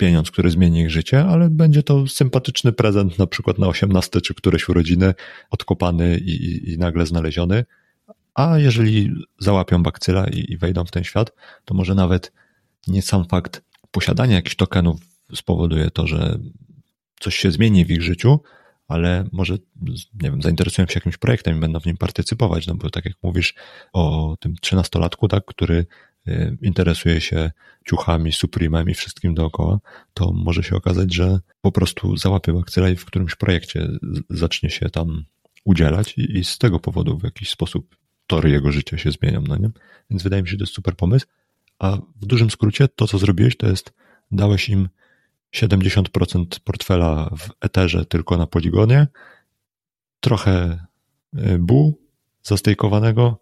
pieniądz, 0.02 0.30
który 0.30 0.50
zmieni 0.50 0.80
ich 0.80 0.90
życie, 0.90 1.24
ale 1.24 1.50
będzie 1.50 1.82
to 1.82 2.06
sympatyczny 2.06 2.72
prezent 2.72 3.18
na 3.18 3.26
przykład 3.26 3.58
na 3.58 3.68
18 3.68 4.20
czy 4.20 4.34
któreś 4.34 4.68
urodziny, 4.68 5.14
odkopany 5.50 6.18
i, 6.18 6.30
i, 6.30 6.72
i 6.72 6.78
nagle 6.78 7.06
znaleziony, 7.06 7.64
a 8.34 8.58
jeżeli 8.58 9.10
załapią 9.38 9.82
bakcyla 9.82 10.26
i, 10.26 10.52
i 10.52 10.56
wejdą 10.56 10.84
w 10.84 10.90
ten 10.90 11.04
świat, 11.04 11.32
to 11.64 11.74
może 11.74 11.94
nawet 11.94 12.32
nie 12.86 13.02
sam 13.02 13.24
fakt 13.24 13.62
posiadania 13.90 14.34
jakichś 14.36 14.56
tokenów 14.56 15.00
spowoduje 15.34 15.90
to, 15.90 16.06
że 16.06 16.38
coś 17.20 17.36
się 17.36 17.50
zmieni 17.50 17.84
w 17.84 17.90
ich 17.90 18.02
życiu, 18.02 18.40
ale 18.88 19.28
może, 19.32 19.54
nie 20.22 20.30
wiem, 20.30 20.42
zainteresują 20.42 20.86
się 20.86 20.94
jakimś 20.94 21.16
projektem 21.16 21.56
i 21.56 21.60
będą 21.60 21.80
w 21.80 21.86
nim 21.86 21.96
partycypować, 21.96 22.66
no 22.66 22.74
bo 22.74 22.90
tak 22.90 23.04
jak 23.04 23.14
mówisz 23.22 23.54
o 23.92 24.36
tym 24.40 24.54
trzynastolatku, 24.60 25.28
tak, 25.28 25.44
który 25.44 25.86
interesuje 26.62 27.20
się 27.20 27.50
ciuchami, 27.87 28.32
Supremem 28.32 28.90
i 28.90 28.94
wszystkim 28.94 29.35
dookoła, 29.35 29.78
to 30.14 30.32
może 30.32 30.62
się 30.62 30.76
okazać, 30.76 31.14
że 31.14 31.40
po 31.61 31.72
prostu 31.72 32.16
załapie 32.16 32.52
bakcyla 32.52 32.88
i 32.88 32.96
w 32.96 33.04
którymś 33.04 33.35
projekcie 33.35 33.88
zacznie 34.30 34.70
się 34.70 34.88
tam 34.90 35.24
udzielać 35.64 36.18
i, 36.18 36.38
i 36.38 36.44
z 36.44 36.58
tego 36.58 36.80
powodu 36.80 37.18
w 37.18 37.24
jakiś 37.24 37.50
sposób 37.50 37.96
tory 38.26 38.50
jego 38.50 38.72
życia 38.72 38.98
się 38.98 39.11
zmienią, 39.11 39.44
no 39.48 39.56
nie? 39.56 39.70
Więc 40.11 40.22
wydaje 40.22 40.42
mi 40.42 40.48
się, 40.48 40.52
że 40.52 40.58
to 40.58 40.62
jest 40.62 40.74
super 40.74 40.96
pomysł. 40.96 41.26
A 41.78 41.96
w 41.96 42.26
dużym 42.26 42.50
skrócie 42.50 42.88
to, 42.88 43.06
co 43.06 43.18
zrobiłeś, 43.18 43.56
to 43.56 43.66
jest 43.66 43.92
dałeś 44.30 44.68
im 44.68 44.88
70% 45.54 46.61
portfela 46.64 47.30
w 47.38 47.50
Etherze 47.61 48.04
tylko 48.04 48.37
na 48.37 48.46
Poligonie, 48.46 49.06
trochę 50.20 50.87
y, 51.38 51.58
BU 51.58 51.98
zastejkowanego 52.42 53.41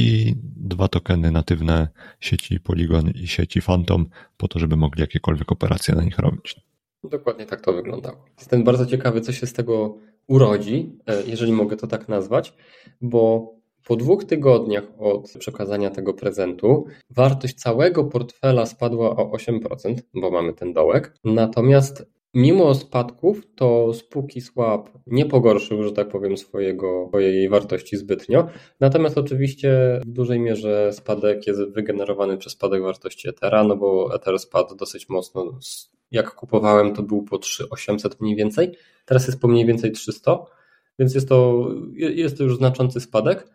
i 0.00 0.34
dwa 0.56 0.88
tokeny 0.88 1.30
natywne 1.30 1.88
sieci 2.20 2.60
Polygon 2.60 3.10
i 3.10 3.26
sieci 3.26 3.62
Phantom 3.62 4.06
po 4.36 4.48
to, 4.48 4.58
żeby 4.58 4.76
mogli 4.76 5.00
jakiekolwiek 5.00 5.52
operacje 5.52 5.94
na 5.94 6.02
nich 6.02 6.18
robić. 6.18 6.56
Dokładnie 7.04 7.46
tak 7.46 7.60
to 7.60 7.72
wyglądało. 7.72 8.24
Jestem 8.38 8.64
bardzo 8.64 8.86
ciekawy, 8.86 9.20
co 9.20 9.32
się 9.32 9.46
z 9.46 9.52
tego 9.52 9.98
urodzi, 10.26 10.98
e, 11.06 11.22
jeżeli 11.26 11.52
mogę 11.52 11.76
to 11.76 11.86
tak 11.86 12.08
nazwać, 12.08 12.54
bo 13.00 13.52
po 13.86 13.96
dwóch 13.96 14.24
tygodniach 14.24 14.84
od 14.98 15.32
przekazania 15.38 15.90
tego 15.90 16.14
prezentu 16.14 16.86
wartość 17.10 17.54
całego 17.54 18.04
portfela 18.04 18.66
spadła 18.66 19.16
o 19.16 19.30
8%, 19.30 19.94
bo 20.14 20.30
mamy 20.30 20.52
ten 20.52 20.72
dołek. 20.72 21.14
Natomiast 21.24 22.06
mimo 22.34 22.74
spadków 22.74 23.54
to 23.54 23.94
spółki 23.94 24.40
Swap 24.40 24.90
nie 25.06 25.26
pogorszył, 25.26 25.82
że 25.82 25.92
tak 25.92 26.08
powiem, 26.08 26.36
swojego, 26.36 27.06
swojej 27.08 27.48
wartości 27.48 27.96
zbytnio. 27.96 28.48
Natomiast 28.80 29.18
oczywiście 29.18 30.00
w 30.06 30.10
dużej 30.10 30.40
mierze 30.40 30.92
spadek 30.92 31.46
jest 31.46 31.60
wygenerowany 31.60 32.36
przez 32.36 32.52
spadek 32.52 32.82
wartości 32.82 33.28
Ethera, 33.28 33.64
no 33.64 33.76
bo 33.76 34.14
Ether 34.14 34.38
spadł 34.38 34.76
dosyć 34.76 35.08
mocno. 35.08 35.58
Jak 36.10 36.34
kupowałem 36.34 36.94
to 36.94 37.02
był 37.02 37.22
po 37.22 37.38
3800 37.38 38.20
mniej 38.20 38.36
więcej, 38.36 38.76
teraz 39.04 39.26
jest 39.26 39.40
po 39.40 39.48
mniej 39.48 39.66
więcej 39.66 39.92
300, 39.92 40.38
więc 40.98 41.14
jest 41.14 41.28
to, 41.28 41.68
jest 41.94 42.38
to 42.38 42.44
już 42.44 42.56
znaczący 42.56 43.00
spadek. 43.00 43.48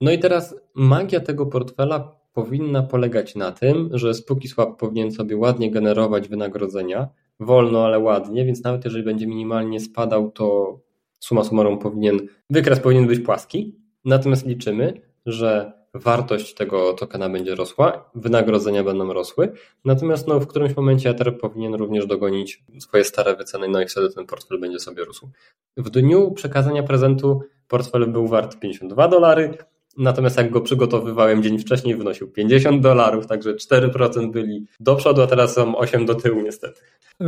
No 0.00 0.10
i 0.10 0.18
teraz 0.18 0.54
magia 0.74 1.20
tego 1.20 1.46
portfela 1.46 2.16
powinna 2.32 2.82
polegać 2.82 3.34
na 3.34 3.52
tym, 3.52 3.90
że 3.92 4.14
SpookySwap 4.14 4.78
powinien 4.78 5.12
sobie 5.12 5.36
ładnie 5.36 5.70
generować 5.70 6.28
wynagrodzenia, 6.28 7.08
wolno, 7.40 7.84
ale 7.84 7.98
ładnie, 7.98 8.44
więc 8.44 8.64
nawet 8.64 8.84
jeżeli 8.84 9.04
będzie 9.04 9.26
minimalnie 9.26 9.80
spadał, 9.80 10.30
to 10.30 10.78
suma 11.20 11.44
summarum 11.44 11.78
powinien, 11.78 12.28
wykres 12.50 12.80
powinien 12.80 13.06
być 13.06 13.20
płaski. 13.20 13.78
Natomiast 14.04 14.46
liczymy, 14.46 15.00
że 15.26 15.72
wartość 15.94 16.54
tego 16.54 16.92
tokena 16.92 17.28
będzie 17.28 17.54
rosła, 17.54 18.10
wynagrodzenia 18.14 18.84
będą 18.84 19.12
rosły, 19.12 19.52
natomiast 19.84 20.28
no, 20.28 20.40
w 20.40 20.46
którymś 20.46 20.76
momencie 20.76 21.10
Ether 21.10 21.38
powinien 21.38 21.74
również 21.74 22.06
dogonić 22.06 22.64
swoje 22.78 23.04
stare 23.04 23.36
wyceny, 23.36 23.68
no 23.68 23.82
i 23.82 23.86
wtedy 23.86 24.10
ten 24.10 24.26
portfel 24.26 24.60
będzie 24.60 24.78
sobie 24.78 25.04
rósł. 25.04 25.30
W 25.76 25.90
dniu 25.90 26.32
przekazania 26.32 26.82
prezentu 26.82 27.40
portfel 27.68 28.06
był 28.06 28.26
wart 28.26 28.58
52 28.58 29.08
dolary, 29.08 29.58
Natomiast 29.98 30.36
jak 30.36 30.50
go 30.50 30.60
przygotowywałem 30.60 31.42
dzień 31.42 31.58
wcześniej, 31.58 31.96
wynosił 31.96 32.28
50 32.28 32.82
dolarów, 32.82 33.26
także 33.26 33.54
4% 33.54 34.30
byli 34.30 34.66
do 34.80 34.96
przodu, 34.96 35.22
a 35.22 35.26
teraz 35.26 35.54
są 35.54 35.76
8 35.76 36.06
do 36.06 36.14
tyłu 36.14 36.42
niestety. 36.42 36.80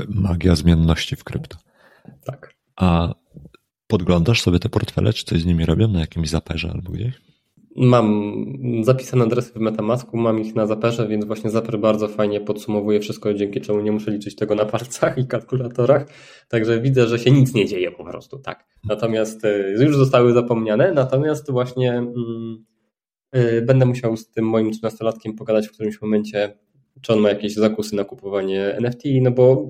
Magia 0.09 0.54
zmienności 0.54 1.16
w 1.16 1.24
krypto. 1.24 1.57
Tak. 2.24 2.54
A 2.76 3.14
podglądasz 3.87 4.42
sobie 4.42 4.59
te 4.59 4.68
portfele, 4.68 5.12
czy 5.12 5.24
coś 5.24 5.40
z 5.40 5.46
nimi 5.46 5.66
robią 5.66 5.88
na 5.88 6.00
jakimś 6.00 6.28
zaperze 6.28 6.70
albo 6.70 6.92
gdzieś? 6.92 7.27
Mam 7.80 8.34
zapisane 8.82 9.24
adresy 9.24 9.52
w 9.52 9.56
Metamasku, 9.56 10.16
mam 10.16 10.40
ich 10.40 10.54
na 10.54 10.66
zaperze, 10.66 11.08
więc 11.08 11.24
właśnie 11.24 11.50
zaper 11.50 11.78
bardzo 11.78 12.08
fajnie 12.08 12.40
podsumowuje 12.40 13.00
wszystko, 13.00 13.34
dzięki 13.34 13.60
czemu 13.60 13.80
nie 13.80 13.92
muszę 13.92 14.10
liczyć 14.10 14.36
tego 14.36 14.54
na 14.54 14.64
palcach 14.64 15.18
i 15.18 15.26
kalkulatorach. 15.26 16.06
Także 16.48 16.80
widzę, 16.80 17.06
że 17.06 17.18
się 17.18 17.30
nic 17.30 17.54
nie 17.54 17.66
dzieje 17.66 17.90
po 17.90 18.04
prostu, 18.04 18.38
tak. 18.38 18.66
Natomiast 18.84 19.44
e, 19.44 19.70
już 19.84 19.96
zostały 19.96 20.32
zapomniane, 20.32 20.92
natomiast 20.92 21.50
właśnie 21.50 21.92
mm, 21.92 22.64
y, 23.36 23.62
będę 23.62 23.86
musiał 23.86 24.16
z 24.16 24.30
tym 24.30 24.44
moim 24.44 24.70
13-latkiem 24.70 25.34
pogadać 25.38 25.68
w 25.68 25.72
którymś 25.72 26.02
momencie, 26.02 26.58
czy 27.00 27.12
on 27.12 27.20
ma 27.20 27.28
jakieś 27.28 27.54
zakusy 27.54 27.96
na 27.96 28.04
kupowanie 28.04 28.64
NFT, 28.76 29.02
no 29.22 29.30
bo 29.30 29.68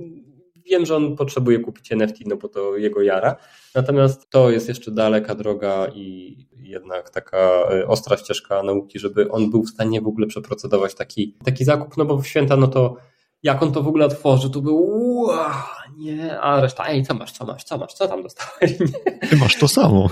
wiem, 0.71 0.87
że 0.87 0.97
on 0.97 1.17
potrzebuje 1.17 1.59
kupić 1.59 1.93
NFT, 1.93 2.17
no 2.27 2.37
bo 2.37 2.49
to 2.49 2.77
jego 2.77 3.03
jara. 3.03 3.37
Natomiast 3.75 4.31
to 4.31 4.51
jest 4.51 4.69
jeszcze 4.69 4.91
daleka 4.91 5.35
droga 5.35 5.87
i 5.95 6.37
jednak 6.63 7.11
taka 7.11 7.39
e, 7.39 7.87
ostra 7.87 8.17
ścieżka 8.17 8.63
nauki, 8.63 8.99
żeby 8.99 9.31
on 9.31 9.51
był 9.51 9.63
w 9.63 9.71
stanie 9.71 10.01
w 10.01 10.07
ogóle 10.07 10.27
przeprocedować 10.27 10.95
taki, 10.95 11.37
taki 11.45 11.65
zakup, 11.65 11.97
no 11.97 12.05
bo 12.05 12.19
w 12.19 12.27
święta, 12.27 12.57
no 12.57 12.67
to 12.67 12.97
jak 13.43 13.63
on 13.63 13.73
to 13.73 13.83
w 13.83 13.89
ogóle 13.89 14.07
otworzy, 14.07 14.51
to 14.51 14.61
był 14.61 14.87
wow, 15.27 15.53
nie, 15.97 16.41
a 16.41 16.61
reszta, 16.61 16.89
ej, 16.89 17.03
co 17.03 17.15
masz, 17.15 17.33
co 17.33 17.47
masz, 17.47 17.65
co 17.65 17.79
masz, 17.79 17.95
co 17.95 18.09
tam 18.09 18.23
dostałeś? 18.23 18.81
Nie. 18.81 19.11
Ty 19.31 19.37
masz 19.37 19.59
to 19.59 19.69
samo. 19.69 20.09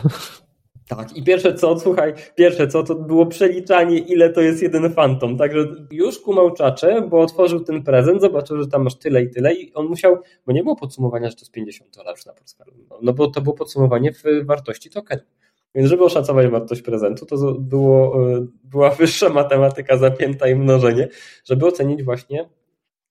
Tak, 0.89 1.17
i 1.17 1.23
pierwsze 1.23 1.55
co, 1.55 1.79
słuchaj, 1.81 2.15
pierwsze 2.35 2.69
co, 2.69 2.83
to 2.83 2.95
było 2.95 3.27
przeliczanie, 3.27 3.99
ile 3.99 4.31
to 4.31 4.41
jest 4.41 4.63
jeden 4.63 4.93
fantom. 4.93 5.37
Także 5.37 5.59
już 5.91 6.19
kumał 6.19 6.51
czacze, 6.51 7.03
bo 7.03 7.21
otworzył 7.21 7.61
ten 7.61 7.83
prezent, 7.83 8.21
zobaczył, 8.21 8.63
że 8.63 8.69
tam 8.69 8.83
masz 8.83 8.95
tyle 8.95 9.23
i 9.23 9.31
tyle 9.31 9.55
i 9.55 9.75
on 9.75 9.87
musiał, 9.87 10.19
bo 10.47 10.53
nie 10.53 10.63
było 10.63 10.77
podsumowania, 10.77 11.31
że 11.31 11.35
to 11.35 11.41
jest 11.41 11.53
50 11.53 11.97
dolarów 11.97 12.27
na 12.27 12.33
portfelu, 12.33 12.73
no, 12.91 12.99
no 13.03 13.13
bo 13.13 13.27
to 13.31 13.41
było 13.41 13.57
podsumowanie 13.57 14.13
w 14.13 14.23
wartości 14.45 14.91
tokenu. 14.91 15.23
Więc 15.75 15.89
żeby 15.89 16.05
oszacować 16.05 16.49
wartość 16.49 16.83
prezentu, 16.83 17.27
to 17.27 17.53
było, 17.53 18.29
e, 18.31 18.47
była 18.65 18.91
wyższa 19.01 19.29
matematyka 19.29 19.97
zapięta 19.97 20.49
i 20.49 20.55
mnożenie, 20.55 21.09
żeby 21.45 21.67
ocenić 21.67 22.03
właśnie 22.03 22.49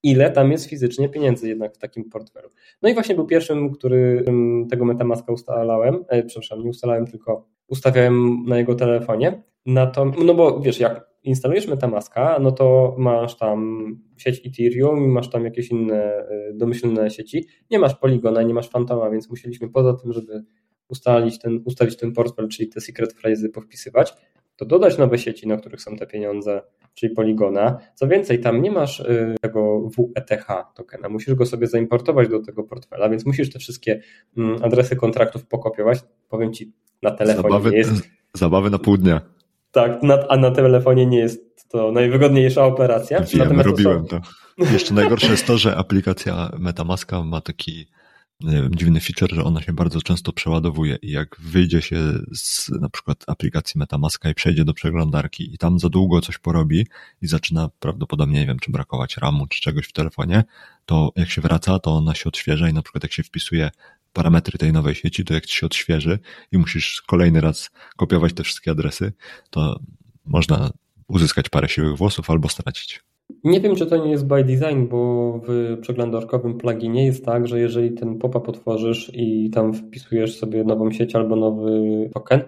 ile 0.02 0.30
tam 0.30 0.52
jest 0.52 0.70
fizycznie 0.70 1.08
pieniędzy 1.08 1.48
jednak 1.48 1.74
w 1.74 1.78
takim 1.78 2.10
portfelu. 2.10 2.48
No 2.82 2.88
i 2.88 2.94
właśnie 2.94 3.14
był 3.14 3.26
pierwszym, 3.26 3.72
który 3.72 4.24
tego 4.70 4.84
Metamaska 4.84 5.32
ustalałem, 5.32 6.04
e, 6.08 6.22
przepraszam, 6.22 6.62
nie 6.62 6.70
ustalałem, 6.70 7.06
tylko 7.06 7.55
ustawiałem 7.68 8.44
na 8.46 8.58
jego 8.58 8.74
telefonie. 8.74 9.42
Na 9.66 9.86
to, 9.86 10.04
no 10.04 10.34
bo 10.34 10.60
wiesz, 10.60 10.80
jak 10.80 11.06
instalujesz 11.24 11.68
Metamaska, 11.68 12.38
no 12.40 12.52
to 12.52 12.94
masz 12.98 13.36
tam 13.36 13.86
sieć 14.16 14.46
Ethereum, 14.46 15.10
masz 15.10 15.30
tam 15.30 15.44
jakieś 15.44 15.70
inne 15.70 16.04
e, 16.04 16.52
domyślne 16.54 17.10
sieci. 17.10 17.46
Nie 17.70 17.78
masz 17.78 17.94
Polygona, 17.94 18.42
nie 18.42 18.54
masz 18.54 18.70
Fantoma, 18.70 19.10
więc 19.10 19.30
musieliśmy 19.30 19.68
poza 19.68 19.94
tym, 19.94 20.12
żeby 20.12 20.44
ustalić 20.88 21.38
ten, 21.38 21.62
ustawić 21.64 21.96
ten 21.96 22.12
portfel, 22.12 22.48
czyli 22.48 22.68
te 22.68 22.80
secret 22.80 23.12
phrases 23.12 23.52
powpisywać, 23.52 24.14
to 24.56 24.64
dodać 24.64 24.98
nowe 24.98 25.18
sieci, 25.18 25.48
na 25.48 25.56
których 25.56 25.82
są 25.82 25.96
te 25.96 26.06
pieniądze, 26.06 26.62
czyli 26.94 27.14
Poligona. 27.14 27.78
Co 27.94 28.08
więcej, 28.08 28.40
tam 28.40 28.62
nie 28.62 28.70
masz 28.70 29.00
y, 29.00 29.34
tego 29.40 29.88
WETH 29.98 30.46
tokena, 30.74 31.08
musisz 31.08 31.34
go 31.34 31.46
sobie 31.46 31.66
zaimportować 31.66 32.28
do 32.28 32.40
tego 32.40 32.64
portfela, 32.64 33.08
więc 33.08 33.26
musisz 33.26 33.52
te 33.52 33.58
wszystkie 33.58 34.00
mm, 34.36 34.64
adresy 34.64 34.96
kontraktów 34.96 35.46
pokopiować. 35.46 35.98
Powiem 36.28 36.52
Ci, 36.52 36.72
na 37.02 37.10
telefonie 37.10 37.42
zabawy, 37.42 37.70
nie 37.70 37.76
jest... 37.76 38.08
Zabawy 38.34 38.70
na 38.70 38.78
pół 38.78 38.96
dnia. 38.96 39.20
Tak, 39.72 40.00
a 40.28 40.36
na 40.36 40.50
telefonie 40.50 41.06
nie 41.06 41.18
jest 41.18 41.68
to 41.68 41.92
najwygodniejsza 41.92 42.64
operacja. 42.64 43.20
Wiem, 43.20 43.38
Natomiast 43.38 43.66
robiłem 43.66 44.06
to, 44.06 44.16
są... 44.16 44.22
to. 44.58 44.72
Jeszcze 44.72 44.94
najgorsze 44.94 45.30
jest 45.30 45.46
to, 45.46 45.58
że 45.58 45.76
aplikacja 45.76 46.50
Metamaska 46.58 47.22
ma 47.22 47.40
taki 47.40 47.86
wiem, 48.40 48.74
dziwny 48.74 49.00
feature, 49.00 49.34
że 49.34 49.44
ona 49.44 49.62
się 49.62 49.72
bardzo 49.72 50.02
często 50.02 50.32
przeładowuje 50.32 50.98
i 51.02 51.10
jak 51.10 51.36
wyjdzie 51.40 51.82
się 51.82 51.96
z 52.34 52.68
na 52.80 52.88
przykład 52.88 53.24
aplikacji 53.26 53.78
Metamaska 53.78 54.30
i 54.30 54.34
przejdzie 54.34 54.64
do 54.64 54.74
przeglądarki 54.74 55.54
i 55.54 55.58
tam 55.58 55.78
za 55.78 55.88
długo 55.88 56.20
coś 56.20 56.38
porobi 56.38 56.86
i 57.22 57.26
zaczyna 57.26 57.70
prawdopodobnie, 57.80 58.40
nie 58.40 58.46
wiem, 58.46 58.58
czy 58.58 58.72
brakować 58.72 59.16
RAMu 59.16 59.46
czy 59.46 59.60
czegoś 59.60 59.86
w 59.86 59.92
telefonie, 59.92 60.44
to 60.86 61.12
jak 61.16 61.30
się 61.30 61.40
wraca, 61.40 61.78
to 61.78 61.90
ona 61.90 62.14
się 62.14 62.28
odświeża 62.28 62.68
i 62.68 62.72
na 62.72 62.82
przykład 62.82 63.02
jak 63.02 63.12
się 63.12 63.22
wpisuje 63.22 63.70
parametry 64.16 64.58
tej 64.58 64.72
nowej 64.72 64.94
sieci, 64.94 65.24
to 65.24 65.34
jak 65.34 65.46
ci 65.46 65.56
się 65.56 65.66
odświeży 65.66 66.18
i 66.52 66.58
musisz 66.58 67.02
kolejny 67.02 67.40
raz 67.40 67.70
kopiować 67.96 68.32
te 68.32 68.42
wszystkie 68.42 68.70
adresy, 68.70 69.12
to 69.50 69.80
można 70.26 70.70
uzyskać 71.08 71.48
parę 71.48 71.68
siłych 71.68 71.96
włosów 71.96 72.30
albo 72.30 72.48
stracić. 72.48 73.00
Nie 73.44 73.60
wiem, 73.60 73.76
czy 73.76 73.86
to 73.86 74.04
nie 74.04 74.10
jest 74.10 74.26
by 74.26 74.44
design, 74.44 74.86
bo 74.88 75.32
w 75.48 75.78
przeglądarkowym 75.80 76.58
pluginie 76.58 77.06
jest 77.06 77.24
tak, 77.24 77.48
że 77.48 77.60
jeżeli 77.60 77.92
ten 77.92 78.18
pop-up 78.18 78.46
otworzysz 78.46 79.10
i 79.14 79.50
tam 79.50 79.74
wpisujesz 79.74 80.38
sobie 80.38 80.64
nową 80.64 80.92
sieć 80.92 81.14
albo 81.14 81.36
nowy 81.36 81.70
token, 82.14 82.42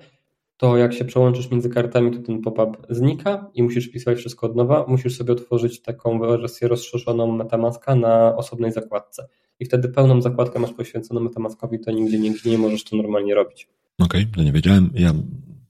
to 0.59 0.77
jak 0.77 0.95
się 0.95 1.05
przełączysz 1.05 1.51
między 1.51 1.69
kartami, 1.69 2.11
to 2.11 2.19
ten 2.19 2.43
pop-up 2.43 2.79
znika 2.91 3.51
i 3.55 3.63
musisz 3.63 3.89
wpisywać 3.89 4.19
wszystko 4.19 4.47
od 4.47 4.57
nowa. 4.57 4.85
Musisz 4.89 5.17
sobie 5.17 5.33
otworzyć 5.33 5.83
taką 5.83 6.19
wersję 6.19 6.69
rozszerzoną 6.69 7.33
Metamaska 7.33 7.95
na 7.95 8.37
osobnej 8.37 8.73
zakładce. 8.73 9.29
I 9.61 9.65
wtedy 9.65 9.89
pełną 9.89 10.23
zakładkę 10.23 10.59
masz 10.59 10.73
poświęconą 10.73 11.21
Metamaskowi, 11.21 11.81
to 11.81 11.91
nigdzie, 11.91 12.19
nigdzie 12.19 12.51
nie 12.51 12.59
możesz 12.59 12.85
to 12.85 12.97
normalnie 12.97 13.35
robić. 13.35 13.69
Okej, 13.99 14.23
okay, 14.23 14.35
to 14.35 14.43
nie 14.43 14.53
wiedziałem. 14.53 14.91
Ja 14.95 15.15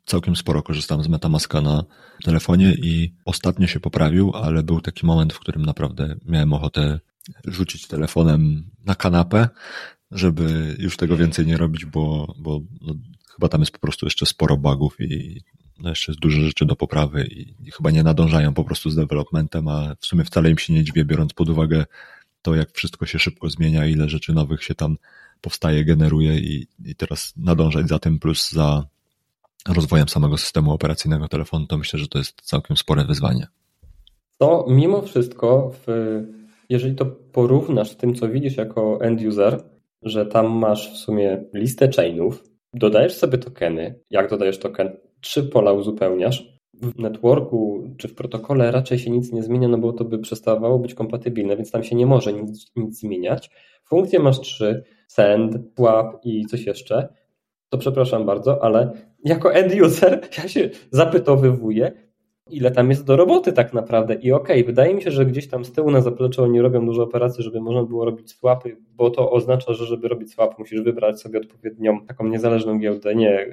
całkiem 0.07 0.37
sporo 0.37 0.63
korzystałem 0.63 1.05
z 1.05 1.09
Metamaska 1.09 1.61
na 1.61 1.85
telefonie 2.25 2.75
i 2.83 3.15
ostatnio 3.25 3.67
się 3.67 3.81
poprawił, 3.81 4.33
ale 4.35 4.63
był 4.63 4.81
taki 4.81 5.07
moment, 5.07 5.33
w 5.33 5.41
którym 5.41 5.65
naprawdę 5.65 6.17
miałem 6.27 6.53
ochotę 6.53 7.01
rzucić 7.45 7.87
telefonem 7.87 8.71
na 8.87 8.95
kanapę, 8.95 9.49
żeby 10.11 10.77
już 10.79 10.97
tego 10.97 11.17
więcej 11.17 11.47
nie 11.47 11.57
robić, 11.57 11.85
bo, 11.85 12.35
bo 12.39 12.61
no, 12.81 12.95
chyba 13.39 13.49
tam 13.49 13.61
jest 13.61 13.73
po 13.73 13.79
prostu 13.79 14.07
jeszcze 14.07 14.27
sporo 14.27 14.57
bugów 14.57 15.01
i 15.01 15.41
no, 15.79 15.89
jeszcze 15.89 16.13
jest 16.13 16.21
dużo 16.21 16.41
rzeczy 16.41 16.67
do 16.67 16.77
poprawy 16.77 17.25
i, 17.25 17.71
chyba 17.71 17.91
nie 17.91 18.03
nadążają 18.03 18.55
po 18.55 18.65
prostu 18.65 18.91
z 18.91 18.97
developmentem, 18.97 19.69
a 19.69 19.95
w 20.01 20.07
sumie 20.07 20.25
wcale 20.25 20.51
im 20.51 20.59
się 20.59 20.73
nie 20.73 20.85
dziwię, 20.85 21.05
biorąc 21.05 21.33
pod 21.33 21.49
uwagę 21.49 21.85
to, 22.43 22.55
jak 22.55 22.73
wszystko 22.73 23.07
się 23.07 23.19
szybko 23.19 23.51
zmienia, 23.51 23.87
ile 23.87 24.09
rzeczy 24.09 24.33
nowych 24.33 24.63
się 24.65 24.75
tam 24.75 24.97
powstaje, 25.41 25.85
generuje 25.85 26.39
i, 26.39 26.67
i 26.85 26.95
teraz 26.95 27.33
nadążać 27.37 27.89
za 27.89 27.99
tym, 27.99 28.19
plus 28.19 28.51
za 28.51 28.87
rozwojem 29.69 30.09
samego 30.09 30.39
systemu 30.39 30.73
operacyjnego 30.73 31.29
telefonu, 31.29 31.67
to 31.67 31.79
myślę, 31.79 31.99
że 31.99 32.09
to 32.09 32.19
jest 32.19 32.43
całkiem 32.43 32.77
spore 32.77 33.05
wyzwanie. 33.05 33.47
To 34.39 34.67
mimo 34.69 35.03
wszystko, 35.03 35.73
w, 35.87 36.21
jeżeli 36.69 36.95
to 36.95 37.07
porównasz 37.07 37.91
z 37.91 37.97
tym, 37.97 38.15
co 38.15 38.29
widzisz 38.29 38.57
jako 38.57 39.01
end 39.01 39.23
user, 39.23 39.63
że 40.03 40.27
tam 40.27 40.51
masz 40.51 40.93
w 40.93 40.97
sumie 40.97 41.45
listę 41.55 41.91
chainów, 41.97 42.48
dodajesz 42.75 43.15
sobie 43.15 43.39
tokeny. 43.39 44.01
Jak 44.11 44.31
dodajesz 44.31 44.59
token? 44.59 44.97
Trzy 45.21 45.43
pola 45.43 45.73
uzupełniasz. 45.73 46.59
W 46.75 46.99
networku 46.99 47.85
czy 47.97 48.09
w 48.09 48.15
protokole 48.15 48.71
raczej 48.71 48.99
się 48.99 49.11
nic 49.11 49.33
nie 49.33 49.43
zmienia, 49.43 49.69
no 49.69 49.79
bo 49.79 49.93
to 49.93 50.05
by 50.05 50.19
przestawało 50.19 50.79
być 50.79 50.95
kompatybilne, 50.95 51.57
więc 51.57 51.71
tam 51.71 51.85
się 51.85 51.97
nie 51.97 52.07
może 52.07 52.33
nic, 52.33 52.73
nic 52.77 53.01
zmieniać. 53.01 53.51
Funkcje 53.85 54.19
masz 54.19 54.41
trzy: 54.41 54.85
send, 55.09 55.57
swap 55.77 56.21
i 56.25 56.47
coś 56.47 56.67
jeszcze 56.67 57.09
to 57.69 57.79
przepraszam 57.79 58.27
bardzo, 58.27 58.65
ale 58.65 58.91
jako 59.25 59.55
end 59.55 59.83
user 59.83 60.21
ja 60.39 60.49
się 60.49 60.71
zapytowywuję, 60.91 61.93
ile 62.51 62.71
tam 62.71 62.91
jest 62.91 63.05
do 63.05 63.17
roboty 63.17 63.53
tak 63.53 63.73
naprawdę. 63.73 64.15
I 64.15 64.33
okej, 64.33 64.57
okay, 64.57 64.65
wydaje 64.65 64.95
mi 64.95 65.03
się, 65.03 65.11
że 65.11 65.27
gdzieś 65.27 65.49
tam 65.49 65.65
z 65.65 65.73
tyłu 65.73 65.91
na 65.91 66.01
zapleczu 66.01 66.43
oni 66.43 66.61
robią 66.61 66.87
dużo 66.87 67.03
operacji, 67.03 67.45
żeby 67.45 67.61
można 67.61 67.83
było 67.83 68.05
robić 68.05 68.31
swapy, 68.31 68.77
bo 68.97 69.11
to 69.11 69.31
oznacza, 69.31 69.75
że 69.75 69.87
żeby 69.87 70.09
robić 70.09 70.31
swap, 70.31 70.59
musisz 70.59 70.83
wybrać 70.83 71.21
sobie 71.21 71.39
odpowiednią 71.39 72.07
taką 72.07 72.27
niezależną 72.27 72.79
giełdę, 72.79 73.15
nie, 73.15 73.47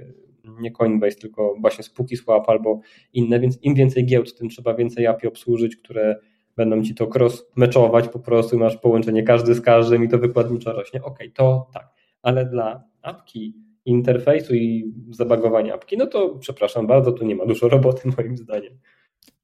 nie 0.60 0.72
Coinbase, 0.72 1.16
tylko 1.16 1.56
właśnie 1.62 1.84
Spooky 1.84 2.18
Swap 2.18 2.50
albo 2.50 2.80
inne, 3.14 3.40
więc 3.40 3.64
im 3.64 3.76
więcej 3.76 4.06
giełd, 4.06 4.38
tym 4.38 4.50
trzeba 4.50 4.74
więcej 4.74 5.08
API 5.08 5.28
obsłużyć, 5.28 5.76
które 5.76 6.16
będą 6.56 6.84
ci 6.84 6.96
to 6.96 7.08
cross-meczować 7.08 8.08
po 8.08 8.20
prostu, 8.20 8.58
masz 8.58 8.78
połączenie 8.78 9.24
każdy 9.24 9.54
z 9.54 9.62
każdym 9.62 10.04
i 10.04 10.10
to 10.10 10.18
wykładniczo 10.18 10.74
rośnie. 10.74 11.04
Okej, 11.04 11.28
okay, 11.28 11.32
to 11.32 11.68
tak, 11.74 11.90
ale 12.22 12.46
dla 12.46 12.84
apki 13.02 13.65
interfejsu 13.86 14.56
i 14.56 14.94
zabagowania 15.10 15.74
apki, 15.74 15.98
no 15.98 16.08
to 16.08 16.30
przepraszam 16.30 16.88
bardzo, 16.88 17.12
tu 17.12 17.26
nie 17.26 17.36
ma 17.36 17.46
dużo 17.46 17.70
roboty 17.70 18.10
moim 18.18 18.38
zdaniem. 18.38 18.74